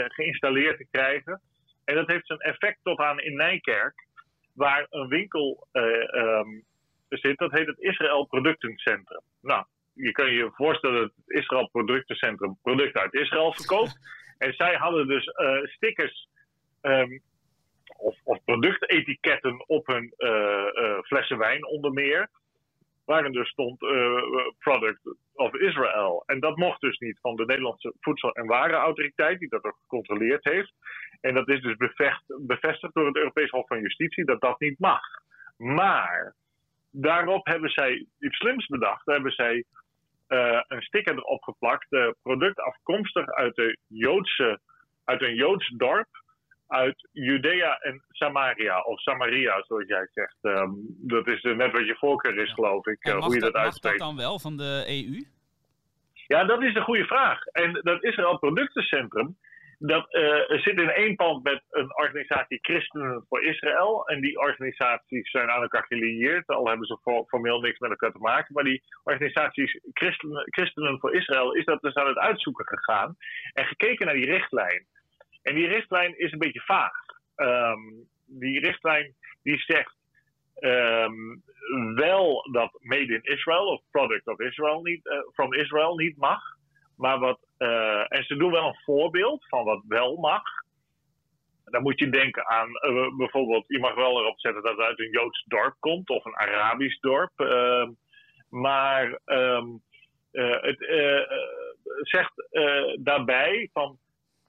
geïnstalleerd 0.09 0.77
te 0.77 0.87
krijgen. 0.91 1.41
En 1.85 1.95
dat 1.95 2.09
heeft 2.09 2.27
zijn 2.27 2.39
effect 2.39 2.79
tot 2.83 2.99
aan 2.99 3.21
in 3.21 3.37
Nijkerk, 3.37 4.07
waar 4.55 4.87
een 4.91 5.09
winkel 5.09 5.69
um, 5.73 6.65
zit. 7.09 7.39
Dat 7.39 7.53
heet 7.53 7.67
het 7.67 7.79
Israël 7.79 8.27
Productencentrum. 8.27 9.23
Nou, 9.43 9.65
je 9.95 10.13
kan 10.13 10.33
je 10.33 10.51
voorstellen 10.53 11.01
dat 11.01 11.13
het 11.17 11.37
Israël 11.39 11.69
Productencentrum 11.69 12.59
producten 12.63 13.01
uit 13.01 13.15
Israël 13.15 13.53
verkoopt. 13.53 13.99
En 14.41 14.53
zij 14.53 14.75
hadden 14.75 15.07
dus 15.07 15.27
uh, 15.27 15.65
stickers 15.65 16.29
um, 16.83 17.21
of, 17.97 18.17
of 18.25 18.45
productetiketten 18.45 19.69
op 19.69 19.87
hun 19.87 20.15
uh, 20.19 20.67
uh, 20.73 20.99
flessen 21.01 21.39
wijn 21.39 21.67
onder 21.67 21.93
meer. 21.93 22.29
Waarin 23.05 23.33
dus 23.33 23.49
stond 23.49 23.79
Product 24.59 25.01
of 25.35 25.55
Israel. 25.55 26.23
En 26.27 26.41
dat 26.41 26.57
mocht 26.57 26.81
dus 26.81 26.99
niet 26.99 27.19
van 27.21 27.37
de 27.37 27.45
Nederlandse 27.45 27.95
Voedsel- 28.01 28.35
en 28.35 28.47
Warenautoriteit, 28.47 29.39
die 29.39 29.49
dat 29.49 29.65
ook 29.65 29.79
gecontroleerd 29.81 30.45
heeft. 30.45 30.73
En 31.21 31.35
dat 31.35 31.49
is 31.49 31.61
dus 31.61 31.77
bevestigd 32.27 32.95
door 32.95 33.07
het 33.07 33.17
Europees 33.17 33.51
Hof 33.51 33.67
van 33.67 33.81
Justitie 33.81 34.25
dat 34.25 34.41
dat 34.41 34.61
niet 34.61 34.79
mag. 34.79 35.03
Maar 35.57 36.35
daarop 36.91 37.47
hebben 37.47 37.71
zij 37.71 38.07
iets 38.19 38.37
slims 38.37 38.67
bedacht. 38.67 39.07
Daar 39.07 39.15
hebben 39.15 39.33
zij 39.33 39.65
uh, 40.31 40.61
een 40.69 40.83
sticker 40.83 41.15
erop 41.15 41.43
geplakt. 41.43 41.93
Uh, 41.93 42.11
product 42.23 42.61
afkomstig 42.61 43.27
uit, 43.27 43.55
de 43.55 43.79
Joodse, 43.87 44.61
uit 45.05 45.23
een 45.23 45.35
Joods 45.35 45.69
dorp. 45.69 46.09
Uit 46.67 47.09
Judea 47.13 47.77
en 47.79 48.05
Samaria, 48.09 48.81
of 48.81 49.01
Samaria 49.01 49.63
zoals 49.67 49.87
jij 49.87 50.09
zegt. 50.13 50.37
Um, 50.41 50.75
dat 50.99 51.27
is 51.27 51.43
net 51.43 51.73
wat 51.73 51.87
je 51.87 51.97
voorkeur 51.99 52.39
is, 52.39 52.53
geloof 52.53 52.87
ik, 52.87 53.07
uh, 53.07 53.15
hoe 53.15 53.35
je 53.35 53.41
dat, 53.41 53.53
dat 53.53 53.63
uitspreekt. 53.63 53.99
Mag 53.99 54.09
dat 54.09 54.17
dan 54.17 54.27
wel 54.27 54.39
van 54.39 54.57
de 54.57 54.85
EU? 54.87 55.25
Ja, 56.27 56.45
dat 56.45 56.63
is 56.63 56.75
een 56.75 56.83
goede 56.83 57.05
vraag. 57.05 57.45
En 57.45 57.73
dat 57.83 58.05
Israël 58.05 58.39
Productencentrum, 58.39 59.37
dat 59.83 60.15
uh, 60.15 60.61
zit 60.61 60.79
in 60.79 60.91
één 60.91 61.17
pand 61.17 61.43
met 61.43 61.63
een 61.71 61.97
organisatie 61.97 62.59
Christenen 62.63 63.25
voor 63.29 63.43
Israël. 63.43 64.09
En 64.09 64.21
die 64.21 64.39
organisaties 64.39 65.31
zijn 65.31 65.51
aan 65.51 65.63
elkaar 65.63 65.85
gelieerd, 65.85 66.47
al 66.47 66.69
hebben 66.69 66.87
ze 66.87 67.25
formeel 67.27 67.61
niks 67.61 67.79
met 67.79 67.91
elkaar 67.91 68.13
te 68.13 68.19
maken. 68.19 68.55
Maar 68.55 68.65
die 68.65 68.83
organisaties 69.03 69.81
Christenen, 69.93 70.43
Christenen 70.51 70.99
voor 70.99 71.15
Israël 71.15 71.55
is 71.55 71.65
dat 71.65 71.81
dus 71.81 71.95
aan 71.95 72.07
het 72.07 72.19
uitzoeken 72.19 72.67
gegaan 72.67 73.17
en 73.53 73.65
gekeken 73.65 74.07
naar 74.07 74.15
die 74.15 74.31
richtlijn. 74.31 74.87
En 75.43 75.55
die 75.55 75.69
richtlijn 75.69 76.19
is 76.19 76.33
een 76.33 76.39
beetje 76.39 76.61
vaag. 76.65 76.93
Um, 77.37 78.09
die 78.27 78.61
richtlijn 78.61 79.15
die 79.43 79.59
zegt 79.59 79.97
um, 80.61 81.43
wel 81.95 82.49
dat 82.53 82.79
made 82.81 83.15
in 83.15 83.23
Israel 83.23 83.67
of 83.67 83.83
product 83.91 84.27
of 84.27 84.41
Israel 84.41 84.83
niet, 84.83 85.07
uh, 85.07 85.19
from 85.33 85.55
Israel 85.55 85.97
niet 85.97 86.17
mag. 86.17 86.59
Maar 87.01 87.19
wat, 87.19 87.41
uh, 87.59 88.05
en 88.09 88.25
ze 88.25 88.37
doen 88.37 88.51
wel 88.51 88.67
een 88.67 88.81
voorbeeld 88.85 89.49
van 89.49 89.65
wat 89.65 89.83
wel 89.89 90.17
mag. 90.17 90.43
Dan 91.65 91.83
moet 91.83 91.99
je 91.99 92.11
denken 92.11 92.47
aan 92.47 92.69
uh, 92.69 93.17
bijvoorbeeld, 93.17 93.65
je 93.67 93.79
mag 93.79 93.95
wel 93.95 94.21
erop 94.21 94.41
zetten 94.41 94.63
dat 94.63 94.77
het 94.77 94.87
uit 94.87 94.99
een 94.99 95.11
Joods 95.11 95.45
dorp 95.47 95.77
komt 95.79 96.09
of 96.09 96.25
een 96.25 96.37
Arabisch 96.37 97.01
dorp. 97.01 97.33
Uh, 97.37 97.89
maar 98.49 99.21
um, 99.25 99.83
het 100.33 100.77
zegt 102.01 102.33
daarbij 103.01 103.71
van 103.73 103.99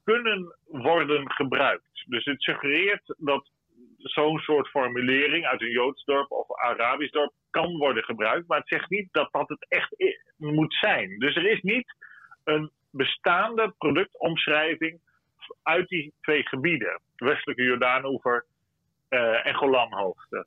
kunnen 0.03 0.55
worden 0.65 1.31
gebruikt. 1.31 2.03
Dus 2.07 2.25
het 2.25 2.41
suggereert 2.41 3.15
dat 3.17 3.49
zo'n 3.97 4.39
soort 4.39 4.67
formulering 4.67 5.45
uit 5.45 5.61
een 5.61 5.71
Joods 5.71 6.03
dorp 6.03 6.31
of 6.31 6.57
Arabisch 6.59 7.11
dorp 7.11 7.33
kan 7.49 7.77
worden 7.77 8.03
gebruikt. 8.03 8.47
Maar 8.47 8.59
het 8.59 8.67
zegt 8.67 8.89
niet 8.89 9.07
dat 9.11 9.31
dat 9.31 9.49
het 9.49 9.65
echt 9.69 9.95
moet 10.37 10.73
zijn. 10.73 11.19
Dus 11.19 11.35
er 11.35 11.45
is 11.45 11.61
niet 11.61 12.00
een 12.43 12.71
bestaande 12.91 13.73
productomschrijving 13.77 14.99
uit 15.63 15.87
die 15.87 16.13
twee 16.21 16.47
gebieden. 16.47 17.01
Westelijke 17.15 17.63
Jordaanoever 17.63 18.45
uh, 19.09 19.45
en 19.45 19.55
Golanhoogte. 19.55 20.45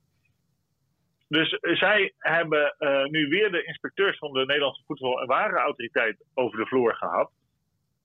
Dus 1.28 1.58
zij 1.60 2.12
hebben 2.18 2.74
uh, 2.78 3.04
nu 3.04 3.28
weer 3.28 3.50
de 3.50 3.64
inspecteurs 3.64 4.18
van 4.18 4.32
de 4.32 4.44
Nederlandse 4.46 4.82
Voedsel- 4.86 5.20
en 5.20 5.26
Warenautoriteit 5.26 6.24
over 6.34 6.58
de 6.58 6.66
vloer 6.66 6.94
gehad. 6.94 7.30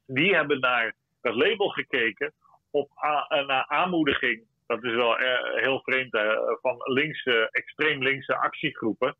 Die 0.05 0.35
hebben 0.35 0.59
naar 0.59 0.95
dat 1.21 1.35
label 1.35 1.69
gekeken 1.69 2.33
op 2.71 2.89
naar 3.47 3.65
aanmoediging 3.67 4.47
dat 4.69 4.83
is 4.83 4.93
wel 4.93 5.21
uh, 5.21 5.55
heel 5.55 5.81
vreemd 5.81 6.13
uh, 6.13 6.33
van 6.61 6.75
linkse, 6.83 7.49
extreem 7.51 8.03
linkse 8.03 8.35
actiegroepen. 8.35 9.15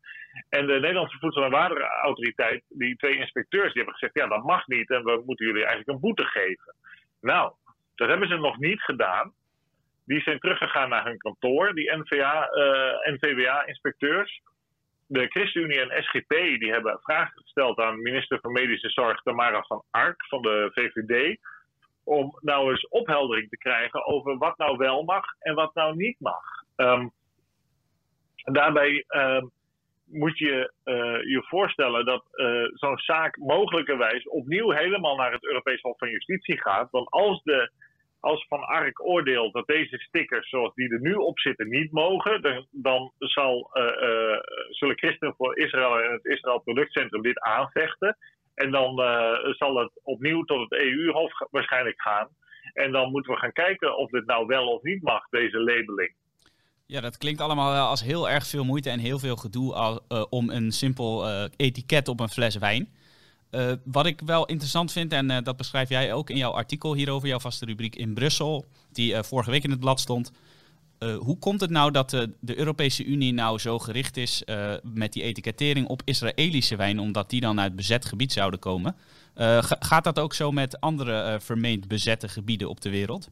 En 0.48 0.66
de 0.66 0.72
Nederlandse 0.72 1.18
Voedsel- 1.18 1.44
en 1.44 1.50
Waterautoriteit, 1.50 2.64
die 2.68 2.96
twee 2.96 3.16
inspecteurs, 3.16 3.72
die 3.72 3.82
hebben 3.82 3.94
gezegd: 3.94 4.14
ja, 4.14 4.26
dat 4.26 4.44
mag 4.44 4.66
niet 4.66 4.90
en 4.90 5.04
we 5.04 5.22
moeten 5.26 5.46
jullie 5.46 5.64
eigenlijk 5.64 5.88
een 5.88 6.00
boete 6.00 6.24
geven. 6.24 6.74
Nou, 7.20 7.52
dat 7.94 8.08
hebben 8.08 8.28
ze 8.28 8.36
nog 8.36 8.58
niet 8.58 8.80
gedaan. 8.82 9.32
Die 10.06 10.20
zijn 10.20 10.38
teruggegaan 10.38 10.88
naar 10.88 11.04
hun 11.04 11.18
kantoor, 11.18 11.74
die 11.74 11.92
NVWA-inspecteurs. 13.04 14.42
De 15.06 15.26
ChristenUnie 15.26 15.80
en 15.80 16.02
SGP 16.02 16.28
die 16.28 16.72
hebben 16.72 17.00
vragen 17.02 17.42
gesteld 17.42 17.78
aan 17.78 18.02
minister 18.02 18.38
van 18.40 18.52
Medische 18.52 18.90
Zorg 18.90 19.22
Tamara 19.22 19.62
van 19.62 19.84
Ark 19.90 20.26
van 20.26 20.42
de 20.42 20.70
VVD 20.74 21.38
om 22.10 22.38
nou 22.40 22.70
eens 22.70 22.88
opheldering 22.88 23.48
te 23.48 23.58
krijgen 23.58 24.06
over 24.06 24.38
wat 24.38 24.58
nou 24.58 24.76
wel 24.76 25.02
mag 25.02 25.24
en 25.38 25.54
wat 25.54 25.74
nou 25.74 25.96
niet 25.96 26.16
mag. 26.20 26.44
Um, 26.76 27.10
daarbij 28.36 29.04
um, 29.08 29.50
moet 30.04 30.38
je 30.38 30.72
uh, 30.84 30.94
je 31.34 31.42
voorstellen 31.48 32.04
dat 32.04 32.24
uh, 32.32 32.64
zo'n 32.74 32.98
zaak 32.98 33.36
mogelijkerwijs 33.36 34.28
opnieuw 34.28 34.70
helemaal 34.70 35.16
naar 35.16 35.32
het 35.32 35.44
Europees 35.44 35.80
Hof 35.80 35.98
van 35.98 36.10
Justitie 36.10 36.60
gaat. 36.60 36.90
Want 36.90 37.10
als, 37.10 37.42
de, 37.42 37.70
als 38.20 38.46
Van 38.48 38.64
Ark 38.64 39.04
oordeelt 39.04 39.52
dat 39.52 39.66
deze 39.66 39.98
stickers 39.98 40.48
zoals 40.48 40.74
die 40.74 40.92
er 40.92 41.00
nu 41.00 41.14
op 41.14 41.38
zitten 41.38 41.68
niet 41.68 41.92
mogen, 41.92 42.42
dan, 42.42 42.66
dan 42.70 43.12
zal, 43.18 43.70
uh, 43.74 44.38
zullen 44.70 44.98
Christen 44.98 45.34
voor 45.36 45.58
Israël 45.58 46.00
en 46.00 46.12
het 46.12 46.24
Israël 46.24 46.60
Productcentrum 46.60 47.22
dit 47.22 47.40
aanvechten. 47.40 48.16
En 48.54 48.70
dan 48.70 49.00
uh, 49.00 49.54
zal 49.56 49.76
het 49.76 49.90
opnieuw 50.02 50.42
tot 50.42 50.70
het 50.70 50.80
EU-hof 50.80 51.32
waarschijnlijk 51.50 52.02
gaan. 52.02 52.28
En 52.72 52.92
dan 52.92 53.10
moeten 53.10 53.32
we 53.32 53.38
gaan 53.38 53.52
kijken 53.52 53.96
of 53.96 54.10
dit 54.10 54.26
nou 54.26 54.46
wel 54.46 54.66
of 54.66 54.82
niet 54.82 55.02
mag, 55.02 55.28
deze 55.28 55.58
labeling. 55.58 56.14
Ja, 56.86 57.00
dat 57.00 57.18
klinkt 57.18 57.40
allemaal 57.40 57.72
wel 57.72 57.86
als 57.86 58.02
heel 58.02 58.30
erg 58.30 58.46
veel 58.46 58.64
moeite 58.64 58.90
en 58.90 58.98
heel 58.98 59.18
veel 59.18 59.36
gedoe 59.36 59.74
al, 59.74 60.00
uh, 60.08 60.24
om 60.30 60.50
een 60.50 60.72
simpel 60.72 61.28
uh, 61.28 61.44
etiket 61.56 62.08
op 62.08 62.20
een 62.20 62.28
fles 62.28 62.56
wijn. 62.56 62.88
Wat 63.84 64.06
ik 64.06 64.20
wel 64.26 64.46
interessant 64.46 64.92
vind, 64.92 65.12
en 65.12 65.44
dat 65.44 65.56
beschrijf 65.56 65.88
jij 65.88 66.12
ook 66.12 66.30
in 66.30 66.36
jouw 66.36 66.50
artikel 66.50 66.94
hierover, 66.94 67.28
jouw 67.28 67.38
vaste 67.38 67.64
rubriek 67.64 67.96
in 67.96 68.14
Brussel, 68.14 68.64
die 68.92 69.22
vorige 69.22 69.50
week 69.50 69.64
in 69.64 69.70
het 69.70 69.80
blad 69.80 70.00
stond. 70.00 70.32
Uh, 71.02 71.16
hoe 71.16 71.38
komt 71.38 71.60
het 71.60 71.70
nou 71.70 71.90
dat 71.90 72.10
de, 72.10 72.32
de, 72.40 72.58
Europese 72.58 73.04
Unie 73.04 73.32
nou 73.32 73.58
zo 73.58 73.78
gericht 73.78 74.16
is 74.16 74.42
uh, 74.46 74.74
met 74.82 75.12
die 75.12 75.22
etikettering 75.22 75.86
op 75.86 76.02
Israëlische 76.04 76.76
wijn, 76.76 76.98
omdat 76.98 77.30
die 77.30 77.40
dan 77.40 77.60
uit 77.60 77.76
bezet 77.76 78.04
gebied 78.04 78.32
zouden 78.32 78.60
komen? 78.60 78.96
Gaat 79.80 80.04
dat 80.04 80.18
ook 80.18 80.34
zo 80.34 80.50
met 80.50 80.80
andere 80.80 81.40
vermeend 81.40 81.88
bezette 81.88 82.28
gebieden 82.28 82.68
op 82.68 82.80
de 82.80 82.90
wereld? 82.90 83.30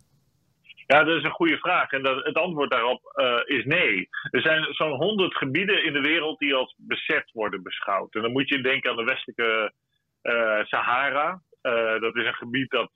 Ja, 0.87 1.04
dat 1.04 1.16
is 1.16 1.22
een 1.22 1.40
goede 1.40 1.59
vraag. 1.59 1.90
En 1.90 2.02
dat, 2.02 2.24
het 2.24 2.37
antwoord 2.37 2.70
daarop 2.70 3.02
is 3.44 3.64
nee. 3.64 4.09
Er 4.31 4.42
zijn 4.42 4.74
zo'n 4.74 4.96
honderd 4.96 5.37
gebieden 5.37 5.85
in 5.85 5.92
de 5.92 6.00
wereld 6.00 6.38
die 6.38 6.54
als 6.54 6.74
bezet 6.76 7.31
worden 7.33 7.62
beschouwd. 7.62 8.14
En 8.14 8.22
dan 8.22 8.33
moet 8.33 8.48
je 8.48 8.61
denken 8.61 8.90
aan 8.90 8.96
de 8.96 9.04
westelijke 9.04 9.72
Sahara. 10.62 11.42
dat 12.00 12.16
is 12.16 12.26
een 12.26 12.35
gebied 12.35 12.70
dat 12.70 12.90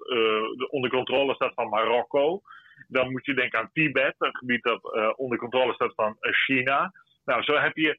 onder 0.70 0.90
controle 0.90 1.34
staat 1.34 1.54
van 1.54 1.68
Marokko. 1.68 2.42
Dan 2.88 3.10
moet 3.10 3.26
je 3.26 3.34
denken 3.34 3.58
aan 3.58 3.70
Tibet, 3.72 4.14
een 4.18 4.36
gebied 4.36 4.62
dat 4.62 4.94
uh, 4.94 5.12
onder 5.16 5.38
controle 5.38 5.72
staat 5.72 5.94
van 5.94 6.16
uh, 6.20 6.32
China. 6.32 6.92
Nou, 7.24 7.42
zo 7.42 7.54
heb 7.54 7.76
je 7.76 7.98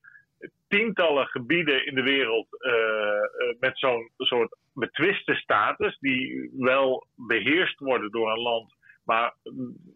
tientallen 0.67 1.27
gebieden 1.27 1.85
in 1.85 1.95
de 1.95 2.03
wereld 2.03 2.47
uh, 2.51 3.59
met 3.59 3.79
zo'n 3.79 4.11
soort 4.17 4.57
betwiste 4.73 5.33
status, 5.33 5.97
die 5.99 6.49
wel 6.57 7.07
beheerst 7.15 7.79
worden 7.79 8.11
door 8.11 8.31
een 8.31 8.41
land, 8.41 8.73
maar 9.05 9.33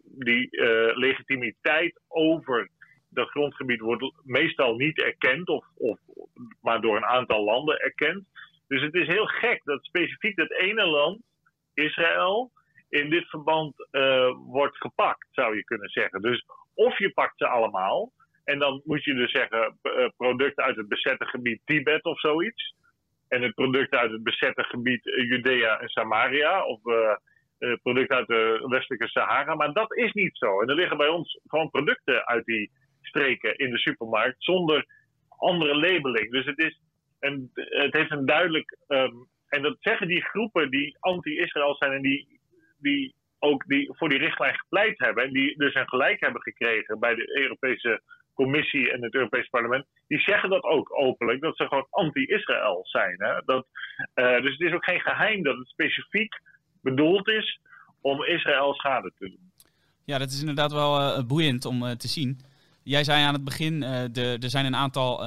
die 0.04 0.48
legitimiteit 0.94 2.02
over 2.08 2.70
dat 3.10 3.30
grondgebied 3.30 3.80
wordt 3.80 4.14
meestal 4.24 4.76
niet 4.76 5.02
erkend, 5.02 5.48
of, 5.48 5.66
of 5.76 6.00
maar 6.62 6.82
door 6.82 6.96
een 6.96 7.06
aantal 7.06 7.44
landen 7.44 7.80
erkend. 7.80 8.26
Dus 8.68 8.82
het 8.82 8.94
is 8.94 9.08
heel 9.08 9.26
gek 9.26 9.62
dat 9.64 9.86
specifiek 9.86 10.36
dat 10.36 10.52
ene 10.52 10.86
land, 10.86 11.22
Israël, 11.74 12.52
in 12.90 13.10
dit 13.10 13.30
verband 13.30 13.74
uh, 13.92 14.32
wordt 14.36 14.78
gepakt, 14.78 15.28
zou 15.32 15.56
je 15.56 15.64
kunnen 15.64 15.90
zeggen. 15.90 16.22
Dus 16.22 16.46
of 16.74 16.98
je 16.98 17.12
pakt 17.14 17.38
ze 17.38 17.48
allemaal, 17.48 18.12
en 18.44 18.60
dan 18.60 18.82
moet 18.84 19.04
je 19.04 19.14
dus 19.14 19.32
zeggen 19.32 19.78
uh, 19.84 20.08
producten 20.18 20.64
uit 20.64 20.76
het 20.76 20.88
bezette 20.88 21.26
gebied 21.26 21.62
Tibet 21.66 22.04
of 22.04 22.20
zoiets. 22.20 22.76
En 23.28 23.42
het 23.42 23.54
product 23.54 23.94
uit 23.94 24.12
het 24.12 24.24
bezette 24.24 24.64
gebied 24.64 25.04
Judea 25.04 25.80
en 25.80 25.90
Samaria. 25.90 26.66
Of 26.66 26.86
uh, 26.86 27.16
producten 27.82 28.18
uit 28.18 28.28
de 28.28 28.66
westelijke 28.68 29.08
Sahara. 29.08 29.56
Maar 29.56 29.74
dat 29.74 29.96
is 29.96 30.12
niet 30.12 30.38
zo. 30.38 30.62
En 30.62 30.70
er 30.70 30.76
liggen 30.76 30.98
bij 30.98 31.08
ons 31.08 31.40
gewoon 31.48 31.70
producten 31.70 32.28
uit 32.28 32.46
die 32.46 32.72
streken 33.02 33.58
in 33.58 33.72
de 33.72 33.78
supermarkt 33.78 34.44
zonder 34.44 34.86
andere 35.38 35.76
labeling. 35.76 36.32
Dus 36.32 36.46
het, 36.46 36.60
is 36.60 36.80
een, 37.20 37.50
het 37.54 37.94
heeft 37.94 38.12
een 38.12 38.26
duidelijk. 38.26 38.78
Um, 38.88 39.28
en 39.48 39.62
dat 39.62 39.78
zeggen 39.80 40.08
die 40.08 40.24
groepen 40.24 40.70
die 40.70 40.98
anti-Israël 41.00 41.76
zijn 41.76 41.92
en 41.92 42.02
die 42.02 42.37
die 42.78 43.16
ook 43.40 43.66
die, 43.68 43.90
voor 43.94 44.10
die 44.10 44.18
richtlijn 44.18 44.56
gepleit 44.56 45.00
hebben. 45.00 45.24
En 45.24 45.34
die 45.34 45.58
dus 45.58 45.76
een 45.76 45.88
gelijk 45.88 46.20
hebben 46.20 46.42
gekregen 46.42 47.00
bij 47.00 47.16
de 47.16 47.40
Europese 47.42 48.02
Commissie 48.34 48.92
en 48.92 49.04
het 49.04 49.14
Europese 49.14 49.50
Parlement. 49.50 49.86
Die 50.08 50.20
zeggen 50.20 50.50
dat 50.50 50.64
ook 50.64 51.00
openlijk, 51.00 51.42
dat 51.42 51.58
ze 51.58 51.68
gewoon 51.68 51.88
anti-Israël 51.90 52.80
zijn. 52.84 53.16
Hè? 53.18 53.42
Dat, 53.46 53.68
uh, 54.16 54.42
dus 54.42 54.52
het 54.52 54.68
is 54.68 54.74
ook 54.74 54.84
geen 54.84 55.02
geheim 55.02 55.44
dat 55.44 55.58
het 55.58 55.68
specifiek 55.68 56.42
bedoeld 56.82 57.28
is 57.28 57.60
om 58.02 58.24
Israël 58.24 58.74
schade 58.74 59.12
te 59.18 59.26
doen. 59.30 59.52
Ja, 60.06 60.18
dat 60.18 60.30
is 60.30 60.40
inderdaad 60.40 60.72
wel 60.72 61.00
uh, 61.00 61.24
boeiend 61.24 61.66
om 61.66 61.84
uh, 61.84 61.92
te 61.92 62.08
zien. 62.08 62.40
Jij 62.84 63.04
zei 63.04 63.24
aan 63.24 63.34
het 63.34 63.44
begin, 63.44 63.84
er 64.14 64.50
zijn 64.50 64.66
een 64.66 64.76
aantal 64.76 65.26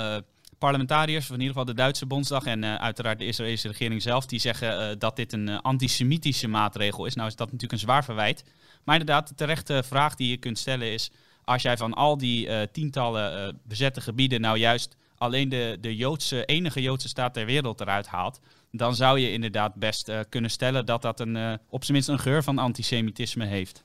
parlementariërs, 0.61 1.25
of 1.25 1.35
in 1.35 1.41
ieder 1.41 1.57
geval 1.57 1.75
de 1.75 1.81
Duitse 1.83 2.07
Bondsdag 2.07 2.45
en 2.45 2.63
uh, 2.63 2.75
uiteraard 2.75 3.19
de 3.19 3.27
Israëlische 3.27 3.69
regering 3.69 4.03
zelf, 4.03 4.27
die 4.27 4.39
zeggen 4.39 4.71
uh, 4.73 4.97
dat 4.99 5.17
dit 5.17 5.33
een 5.33 5.49
uh, 5.49 5.59
antisemitische 5.61 6.49
maatregel 6.49 7.07
is. 7.07 7.15
Nou 7.15 7.29
is 7.29 7.37
dat 7.37 7.47
natuurlijk 7.47 7.73
een 7.73 7.87
zwaar 7.89 8.05
verwijt. 8.05 8.45
Maar 8.85 8.99
inderdaad, 8.99 9.29
de 9.29 9.35
terechte 9.35 9.83
vraag 9.83 10.15
die 10.15 10.31
je 10.31 10.37
kunt 10.37 10.59
stellen 10.59 10.93
is, 10.93 11.13
als 11.45 11.63
jij 11.63 11.77
van 11.77 11.95
al 11.95 12.19
die 12.19 12.71
tientallen 12.71 13.61
bezette 13.69 14.01
gebieden 14.01 14.41
nou 14.41 14.59
juist 14.59 14.97
alleen 15.19 15.49
de, 15.49 15.77
de 15.81 15.97
Joodse, 15.97 16.45
enige 16.45 16.83
Joodse 16.83 17.09
staat 17.09 17.35
ter 17.35 17.47
wereld 17.47 17.81
eruit 17.81 18.07
haalt, 18.07 18.41
dan 18.73 18.95
zou 18.95 19.19
je 19.19 19.33
inderdaad 19.33 19.75
best 19.75 20.29
kunnen 20.29 20.51
stellen 20.51 20.87
dat 20.87 21.03
dat 21.03 21.21
een, 21.21 21.59
op 21.69 21.85
zijn 21.85 21.93
minst 21.93 22.09
een 22.09 22.19
geur 22.19 22.43
van 22.43 22.59
antisemitisme 22.59 23.45
heeft. 23.45 23.85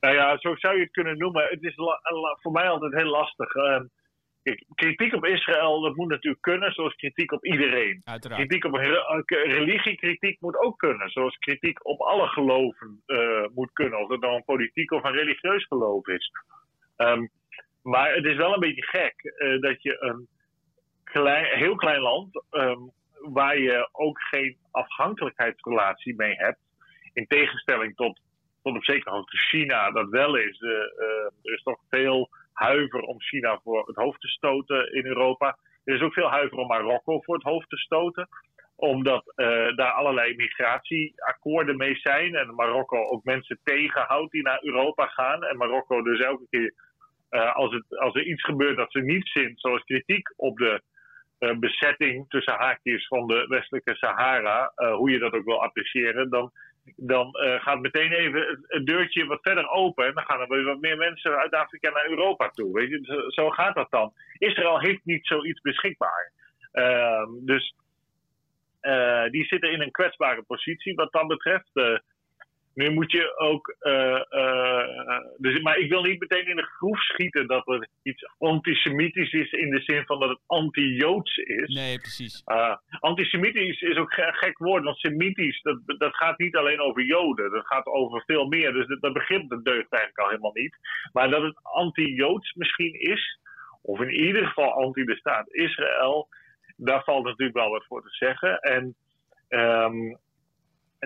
Nou 0.00 0.14
ja, 0.14 0.38
zo 0.38 0.56
zou 0.56 0.74
je 0.76 0.82
het 0.82 0.92
kunnen 0.92 1.18
noemen. 1.18 1.46
Het 1.50 1.62
is 1.62 1.74
voor 2.42 2.52
mij 2.52 2.68
altijd 2.68 2.92
heel 2.92 3.10
lastig. 3.10 3.54
Ehm, 3.54 3.84
kritiek 4.74 5.14
op 5.14 5.26
Israël, 5.26 5.80
dat 5.80 5.96
moet 5.96 6.08
natuurlijk 6.08 6.42
kunnen, 6.42 6.72
zoals 6.72 6.94
kritiek 6.94 7.32
op 7.32 7.44
iedereen. 7.44 8.00
Uiteraard. 8.04 8.40
Kritiek 8.40 8.64
op 8.64 8.74
re- 8.74 9.24
eh, 9.26 9.52
religiekritiek 9.52 10.40
moet 10.40 10.56
ook 10.56 10.78
kunnen, 10.78 11.10
zoals 11.10 11.36
kritiek 11.36 11.86
op 11.86 12.00
alle 12.00 12.26
geloven 12.26 13.02
eh, 13.06 13.46
moet 13.54 13.72
kunnen, 13.72 14.00
of 14.00 14.08
het 14.08 14.20
nou 14.20 14.34
een 14.34 14.44
politiek 14.44 14.92
of 14.92 15.04
een 15.04 15.12
religieus 15.12 15.64
geloof 15.64 16.06
is. 16.06 16.30
Ehm, 16.96 17.26
maar 17.82 18.14
het 18.14 18.24
is 18.24 18.36
wel 18.36 18.54
een 18.54 18.60
beetje 18.60 18.86
gek 18.86 19.14
eh, 19.16 19.60
dat 19.60 19.82
je 19.82 19.96
een 20.00 20.28
klein, 21.04 21.58
heel 21.58 21.76
klein 21.76 22.00
land, 22.00 22.44
ehm, 22.50 22.80
waar 23.32 23.58
je 23.58 23.88
ook 23.92 24.20
geen 24.20 24.56
afhankelijkheidsrelatie 24.70 26.14
mee 26.16 26.34
hebt, 26.34 26.58
in 27.12 27.26
tegenstelling 27.26 27.96
tot, 27.96 28.20
tot 28.62 28.76
op 28.76 28.84
zekere 28.84 29.14
hoogte 29.14 29.36
China 29.36 29.90
dat 29.90 30.08
wel 30.08 30.36
is. 30.36 30.60
Er 31.42 31.52
is 31.52 31.62
toch 31.62 31.78
veel 31.90 32.30
huiver 32.52 33.00
om 33.00 33.20
China 33.20 33.60
voor 33.62 33.86
het 33.86 33.96
hoofd 33.96 34.20
te 34.20 34.28
stoten 34.28 34.92
in 34.92 35.06
Europa. 35.06 35.56
Er 35.84 35.94
is 35.94 36.00
ook 36.00 36.12
veel 36.12 36.30
huiver 36.30 36.58
om 36.58 36.66
Marokko 36.66 37.20
voor 37.20 37.34
het 37.34 37.44
hoofd 37.44 37.68
te 37.68 37.76
stoten 37.76 38.28
omdat 38.82 39.32
eh, 39.34 39.76
daar 39.76 39.92
allerlei 39.92 40.36
migratieakkoorden 40.36 41.76
mee 41.76 41.96
zijn. 41.96 42.34
En 42.34 42.54
Marokko 42.54 43.06
ook 43.06 43.24
mensen 43.24 43.58
tegenhoudt 43.64 44.32
die 44.32 44.42
naar 44.42 44.58
Europa 44.62 45.06
gaan. 45.06 45.44
En 45.44 45.56
Marokko 45.56 46.02
dus 46.02 46.20
elke 46.20 46.46
keer 46.50 46.74
eh, 47.28 47.54
als, 47.54 47.72
het, 47.72 47.98
als 47.98 48.14
er 48.14 48.26
iets 48.26 48.44
gebeurt 48.44 48.76
dat 48.76 48.92
ze 48.92 49.00
niet 49.00 49.28
zint, 49.28 49.60
zoals 49.60 49.84
kritiek 49.84 50.32
op 50.36 50.58
de 50.58 50.82
eh, 51.38 51.56
bezetting 51.58 52.28
tussen 52.28 52.54
haakjes 52.54 53.06
van 53.06 53.26
de 53.26 53.46
westelijke 53.48 53.96
Sahara, 53.96 54.72
hoe 54.74 55.10
je 55.10 55.18
dat 55.18 55.32
ook 55.32 55.44
wil 55.44 55.62
appreciëren, 55.62 56.30
dan, 56.30 56.50
dan 56.96 57.34
eh, 57.34 57.62
gaat 57.62 57.80
meteen 57.80 58.12
even 58.12 58.60
het, 58.66 58.86
deurtje 58.86 59.26
wat 59.26 59.42
verder 59.42 59.68
open. 59.68 60.06
En 60.06 60.14
dan 60.14 60.24
gaan 60.24 60.40
er 60.40 60.48
weer 60.48 60.64
wat 60.64 60.80
meer 60.80 60.96
mensen 60.96 61.36
uit 61.36 61.54
Afrika 61.54 61.90
naar 61.90 62.08
Europa 62.08 62.48
toe. 62.48 62.72
Weet 62.72 62.88
je? 62.88 63.00
Zo, 63.02 63.30
zo 63.30 63.50
gaat 63.50 63.74
dat 63.74 63.90
dan. 63.90 64.12
Israël 64.38 64.80
heeft 64.80 65.04
niet 65.04 65.26
zoiets 65.26 65.60
beschikbaar. 65.60 66.32
Ehm, 66.72 67.28
dus 67.40 67.74
eh, 68.80 69.24
die 69.30 69.44
zitten 69.44 69.72
in 69.72 69.80
een 69.80 69.90
kwetsbare 69.90 70.42
positie 70.42 70.94
wat 70.94 71.12
dat 71.12 71.26
betreft. 71.26 71.70
Eh, 72.74 72.86
nu 72.86 72.90
moet 72.90 73.12
je 73.12 73.38
ook. 73.38 73.74
eh, 73.78 74.20
eh, 74.30 75.24
dus, 75.36 75.60
maar 75.60 75.78
ik 75.78 75.90
wil 75.90 76.02
niet 76.02 76.20
meteen 76.20 76.46
in 76.46 76.56
de 76.56 76.62
groef 76.62 77.02
schieten 77.02 77.46
dat 77.46 77.68
er 77.68 77.88
iets 78.02 78.26
antisemitisch 78.38 79.32
is 79.32 79.52
in 79.52 79.70
de 79.70 79.80
zin 79.80 80.04
van 80.06 80.20
dat 80.20 80.28
het 80.28 80.40
anti-joods 80.46 81.36
is. 81.36 81.74
Nee, 81.74 81.98
precies. 81.98 82.42
Uh, 82.46 82.76
antisemitisch 83.00 83.80
is 83.80 83.96
ook 83.96 84.16
een 84.16 84.34
gek 84.34 84.58
woord, 84.58 84.84
want 84.84 84.96
semitisch, 84.96 85.62
dat, 85.62 85.78
dat 85.86 86.16
gaat 86.16 86.38
niet 86.38 86.56
alleen 86.56 86.80
over 86.80 87.04
joden, 87.04 87.50
dat 87.50 87.66
gaat 87.66 87.86
over 87.86 88.22
veel 88.26 88.46
meer. 88.46 88.72
Dus 88.72 88.86
dat, 88.86 89.00
dat 89.00 89.12
begrip 89.12 89.48
dat 89.48 89.64
deugt 89.64 89.92
eigenlijk 89.92 90.18
al 90.18 90.28
helemaal 90.28 90.54
niet. 90.54 90.76
Maar 91.12 91.30
dat 91.30 91.42
het 91.42 91.58
anti-joods 91.62 92.54
misschien 92.54 93.00
is, 93.00 93.38
of 93.82 94.00
in 94.00 94.10
ieder 94.10 94.46
geval 94.46 94.72
anti 94.72 95.04
de 95.04 95.16
staat 95.16 95.52
Israël, 95.54 96.28
daar 96.76 97.04
valt 97.04 97.24
natuurlijk 97.24 97.56
wel 97.56 97.70
wat 97.70 97.84
voor 97.86 98.02
te 98.02 98.10
zeggen. 98.10 98.60
En 98.60 98.94
ehm, 99.48 100.14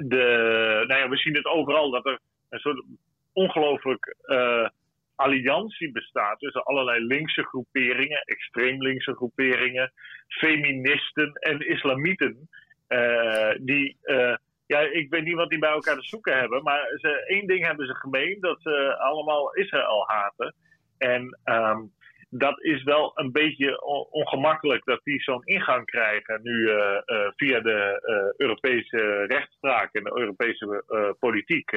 de, 0.05 0.85
nou 0.87 1.01
ja, 1.01 1.09
we 1.09 1.17
zien 1.17 1.35
het 1.35 1.47
overal 1.47 1.91
dat 1.91 2.07
er 2.07 2.19
een 2.49 2.59
soort 2.59 2.85
ongelooflijk 3.33 4.17
eh, 4.23 4.69
alliantie 5.15 5.93
bestaat 5.93 6.39
tussen 6.39 6.63
allerlei 6.63 7.07
linkse 7.07 7.43
groeperingen, 7.43 8.23
extreem 8.25 8.83
linkse 8.83 9.15
groeperingen, 9.15 9.93
feministen 10.29 11.33
en 11.33 11.69
islamieten. 11.69 12.49
eh, 12.87 13.55
die, 13.61 13.97
eh, 14.03 14.37
ja, 14.67 14.81
ik 14.81 15.11
weet 15.11 15.25
niet 15.25 15.35
wat 15.35 15.51
die 15.51 15.59
bij 15.59 15.71
elkaar 15.71 15.97
te 15.97 16.03
zoeken 16.03 16.39
hebben, 16.39 16.63
maar 16.63 16.81
ze, 16.97 17.25
één 17.27 17.47
ding 17.47 17.67
hebben 17.67 17.87
ze 17.87 17.95
gemeen: 17.95 18.41
dat 18.41 18.63
ze 18.63 18.97
allemaal 18.99 19.55
Israël 19.55 20.05
haten. 20.07 20.55
En 20.99 21.39
ehm, 21.45 21.81
dat 22.29 22.63
is 22.63 22.83
wel 22.83 23.13
een 23.15 23.33
beetje 23.33 23.83
on- 23.83 24.07
ongemakkelijk 24.11 24.85
dat 24.85 25.01
die 25.05 25.23
zo'n 25.23 25.45
ingang 25.45 25.85
krijgen 25.85 26.41
nu 26.43 26.71
eh, 26.71 26.97
eh, 27.05 27.33
via 27.37 27.61
de 27.61 28.01
eh, 28.03 28.47
Europese 28.47 29.25
rechtspraak 29.27 29.95
en 29.95 30.05
de 30.05 30.19
Europese 30.19 30.85
politiek. 31.19 31.73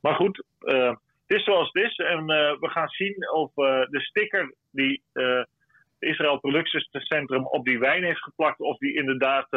maar 0.00 0.14
goed, 0.14 0.44
het 1.26 1.36
is 1.38 1.44
zoals 1.44 1.70
het 1.72 1.84
is. 1.84 1.96
En 1.96 2.26
we 2.60 2.68
gaan 2.70 2.88
zien 2.88 3.30
of 3.30 3.54
de 3.54 4.00
sticker 4.00 4.54
die 4.70 5.02
Israël 5.98 6.38
Productiecentrum 6.38 7.46
op 7.46 7.64
die 7.64 7.78
wijn 7.78 8.04
heeft 8.04 8.22
geplakt, 8.22 8.60
of 8.60 8.78
die 8.78 8.94
inderdaad 8.94 9.48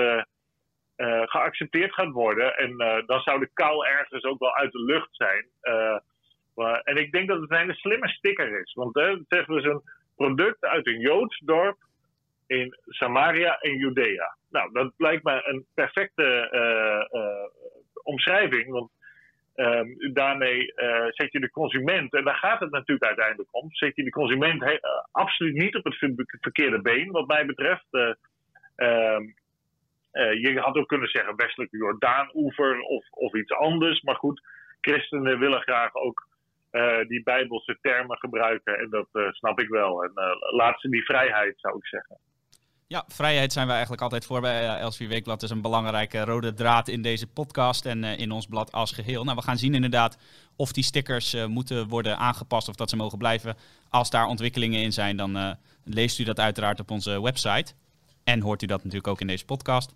geaccepteerd 1.26 1.94
gaat 1.94 2.12
worden. 2.12 2.58
En 2.58 2.78
dan 3.06 3.22
zou 3.22 3.40
de 3.40 3.50
kou 3.54 3.88
ergens 3.88 4.24
ook 4.24 4.40
wel 4.40 4.56
uit 4.56 4.72
de 4.72 4.84
lucht 4.84 5.10
zijn. 5.16 5.46
Maar, 6.56 6.80
en 6.80 6.96
ik 6.96 7.12
denk 7.12 7.28
dat 7.28 7.42
het 7.42 7.52
een 7.52 7.58
hele 7.58 7.74
slimme 7.74 8.08
sticker 8.08 8.60
is. 8.62 8.74
Want 8.74 8.96
het 8.96 9.26
zegt 9.28 9.48
dus 9.48 9.64
een 9.64 9.82
product 10.18 10.66
uit 10.66 10.88
een 10.88 11.00
Joods 11.00 11.40
dorp 11.46 11.78
in 12.48 12.78
Samaria 12.86 13.58
en 13.60 13.78
Judea. 13.78 14.36
Nou, 14.50 14.72
dat 14.74 14.94
lijkt 14.98 15.24
me 15.24 15.42
een 15.46 15.66
perfecte 15.74 16.50
eh, 16.52 17.22
eh, 17.22 17.50
omschrijving. 18.04 18.72
Want 18.72 18.92
ehm, 19.56 20.14
daarmee 20.14 20.74
eh, 20.74 21.06
zet 21.10 21.32
je 21.32 21.40
de 21.40 21.50
consument, 21.50 22.14
en 22.14 22.24
daar 22.24 22.36
gaat 22.36 22.60
het 22.60 22.72
natuurlijk 22.72 23.08
uiteindelijk 23.08 23.50
om, 23.52 23.68
zet 23.72 23.96
je 23.96 24.04
de 24.04 24.10
consument 24.10 24.80
absoluut 25.12 25.56
niet 25.56 25.76
op 25.76 25.84
het 25.84 25.96
ver- 25.96 26.38
verkeerde 26.42 26.82
been, 26.82 27.12
wat 27.12 27.28
mij 27.28 27.46
betreft. 27.46 27.86
Eh, 27.90 28.14
ehm, 28.76 29.24
eh, 30.12 30.42
je 30.42 30.60
had 30.60 30.76
ook 30.76 30.88
kunnen 30.88 31.10
zeggen 31.10 31.36
westelijke 31.36 31.78
Jordaan-oever 31.78 32.80
of, 32.80 33.06
of 33.10 33.34
iets 33.34 33.52
anders. 33.52 34.02
Maar 34.02 34.16
goed, 34.16 34.42
christenen 34.82 35.40
willen 35.40 35.62
graag 35.62 35.96
ook 35.96 36.28
die 37.08 37.24
bijbelse 37.24 37.78
termen 37.82 38.18
gebruiken. 38.18 38.80
En 38.80 38.90
dat 38.90 39.08
eh, 39.12 39.32
snap 39.32 39.60
ik 39.60 39.68
wel. 39.68 40.04
En 40.04 40.12
eh, 40.16 40.24
laat 40.58 40.82
ze 40.82 40.90
die 40.90 41.04
vrijheid, 41.04 41.54
zou 41.58 41.78
ik 41.78 41.88
zeggen. 41.88 42.18
Ja, 42.88 43.04
vrijheid 43.08 43.54
zijn 43.54 43.66
wij 43.66 43.76
eigenlijk 43.76 44.04
altijd 44.04 44.26
voor 44.26 44.42
bij 44.42 44.78
Elsevier 44.80 45.08
Weekblad. 45.08 45.44
Is 45.44 45.50
een 45.50 45.62
belangrijke 45.62 46.24
rode 46.24 46.54
draad 46.54 46.88
in 46.88 47.02
deze 47.02 47.28
podcast 47.28 47.86
en 47.86 48.04
in 48.04 48.32
ons 48.32 48.48
blad 48.48 48.72
als 48.72 48.92
geheel. 48.92 49.24
Nou, 49.24 49.38
we 49.38 49.44
gaan 49.44 49.58
zien 49.58 49.74
inderdaad 49.74 50.18
of 50.56 50.72
die 50.72 50.84
stickers 50.84 51.46
moeten 51.48 51.88
worden 51.88 52.18
aangepast 52.18 52.70
of 52.70 52.76
dat 52.76 52.90
ze 52.90 52.96
mogen 52.96 53.18
blijven. 53.18 53.56
Als 53.90 54.10
daar 54.10 54.26
ontwikkelingen 54.26 54.82
in 54.82 54.94
zijn, 54.94 55.18
dan 55.18 55.58
leest 55.84 56.20
u 56.20 56.24
dat 56.24 56.40
uiteraard 56.40 56.80
op 56.80 56.92
onze 56.92 57.22
website. 57.22 57.74
En 58.24 58.42
hoort 58.42 58.62
u 58.62 58.66
dat 58.66 58.78
natuurlijk 58.78 59.08
ook 59.08 59.22
in 59.22 59.28
deze 59.28 59.46
podcast. 59.46 59.94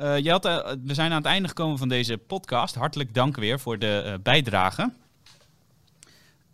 Uh, 0.00 0.18
Jelte, 0.18 0.78
we 0.84 0.94
zijn 0.94 1.10
aan 1.10 1.16
het 1.16 1.26
einde 1.26 1.48
gekomen 1.48 1.78
van 1.78 1.88
deze 1.88 2.18
podcast. 2.18 2.74
Hartelijk 2.74 3.14
dank 3.14 3.36
weer 3.36 3.60
voor 3.60 3.78
de 3.78 4.18
bijdrage. 4.22 4.92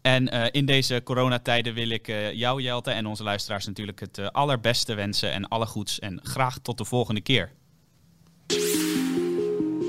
En 0.07 0.35
uh, 0.35 0.45
in 0.51 0.67
deze 0.67 1.01
coronatijden 1.05 1.75
wil 1.75 1.89
ik 1.89 2.09
uh, 2.09 2.33
jou, 2.33 2.63
Jelte, 2.63 2.91
en 2.91 3.07
onze 3.07 3.23
luisteraars 3.23 3.67
natuurlijk 3.67 4.01
het 4.01 4.19
uh, 4.19 4.27
allerbeste 4.27 4.95
wensen 4.95 5.33
en 5.33 5.49
alle 5.49 5.67
goeds. 5.67 5.99
En 5.99 6.21
graag 6.23 6.59
tot 6.59 6.79
de 6.79 6.85
volgende 6.85 7.21
keer. 7.21 7.51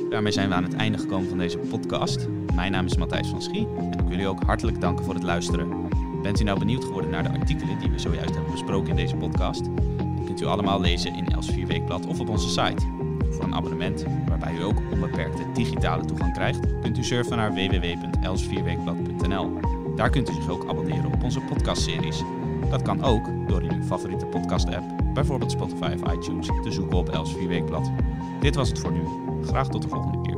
Daarmee 0.09 0.31
zijn 0.31 0.49
we 0.49 0.55
aan 0.55 0.63
het 0.63 0.73
einde 0.73 0.97
gekomen 0.97 1.29
van 1.29 1.37
deze 1.37 1.57
podcast. 1.57 2.27
Mijn 2.53 2.71
naam 2.71 2.85
is 2.85 2.97
Matthijs 2.97 3.27
van 3.27 3.41
Schie 3.41 3.67
en 3.77 3.91
ik 3.91 3.99
wil 3.99 4.09
jullie 4.09 4.27
ook 4.27 4.43
hartelijk 4.43 4.81
danken 4.81 5.05
voor 5.05 5.13
het 5.13 5.23
luisteren. 5.23 5.89
Bent 6.21 6.39
u 6.39 6.43
nou 6.43 6.59
benieuwd 6.59 6.83
geworden 6.83 7.11
naar 7.11 7.23
de 7.23 7.39
artikelen 7.39 7.79
die 7.79 7.89
we 7.89 7.99
zojuist 7.99 8.33
hebben 8.33 8.51
besproken 8.51 8.89
in 8.89 8.95
deze 8.95 9.15
podcast? 9.15 9.63
Die 9.97 10.25
kunt 10.25 10.41
u 10.41 10.45
allemaal 10.45 10.81
lezen 10.81 11.15
in 11.15 11.33
Els4 11.33 11.67
Weekblad 11.67 12.05
of 12.05 12.19
op 12.19 12.29
onze 12.29 12.49
site. 12.49 12.85
Voor 13.29 13.43
een 13.43 13.55
abonnement, 13.55 14.05
waarbij 14.27 14.53
u 14.53 14.63
ook 14.63 14.81
onbeperkte 14.91 15.51
digitale 15.53 16.05
toegang 16.05 16.33
krijgt, 16.33 16.79
kunt 16.81 16.97
u 16.97 17.03
surfen 17.03 17.37
naar 17.37 17.53
www.els4weekblad.nl. 17.53 19.75
Daar 19.95 20.09
kunt 20.09 20.29
u 20.29 20.33
zich 20.33 20.49
ook 20.49 20.67
abonneren 20.67 21.13
op 21.13 21.23
onze 21.23 21.39
podcastseries. 21.41 22.23
Dat 22.69 22.81
kan 22.81 23.03
ook 23.03 23.29
door 23.47 23.63
in 23.63 23.73
uw 23.73 23.83
favoriete 23.83 24.25
podcast-app, 24.25 24.83
bijvoorbeeld 25.13 25.51
Spotify 25.51 25.95
of 26.01 26.13
iTunes, 26.13 26.47
te 26.63 26.71
zoeken 26.71 26.97
op 26.97 27.09
Els 27.09 27.33
4 27.33 27.47
Weekblad. 27.47 27.91
Dit 28.39 28.55
was 28.55 28.69
het 28.69 28.79
voor 28.79 28.91
nu. 28.91 29.03
Graag 29.43 29.67
tot 29.67 29.81
de 29.81 29.87
volgende 29.87 30.21
keer. 30.21 30.34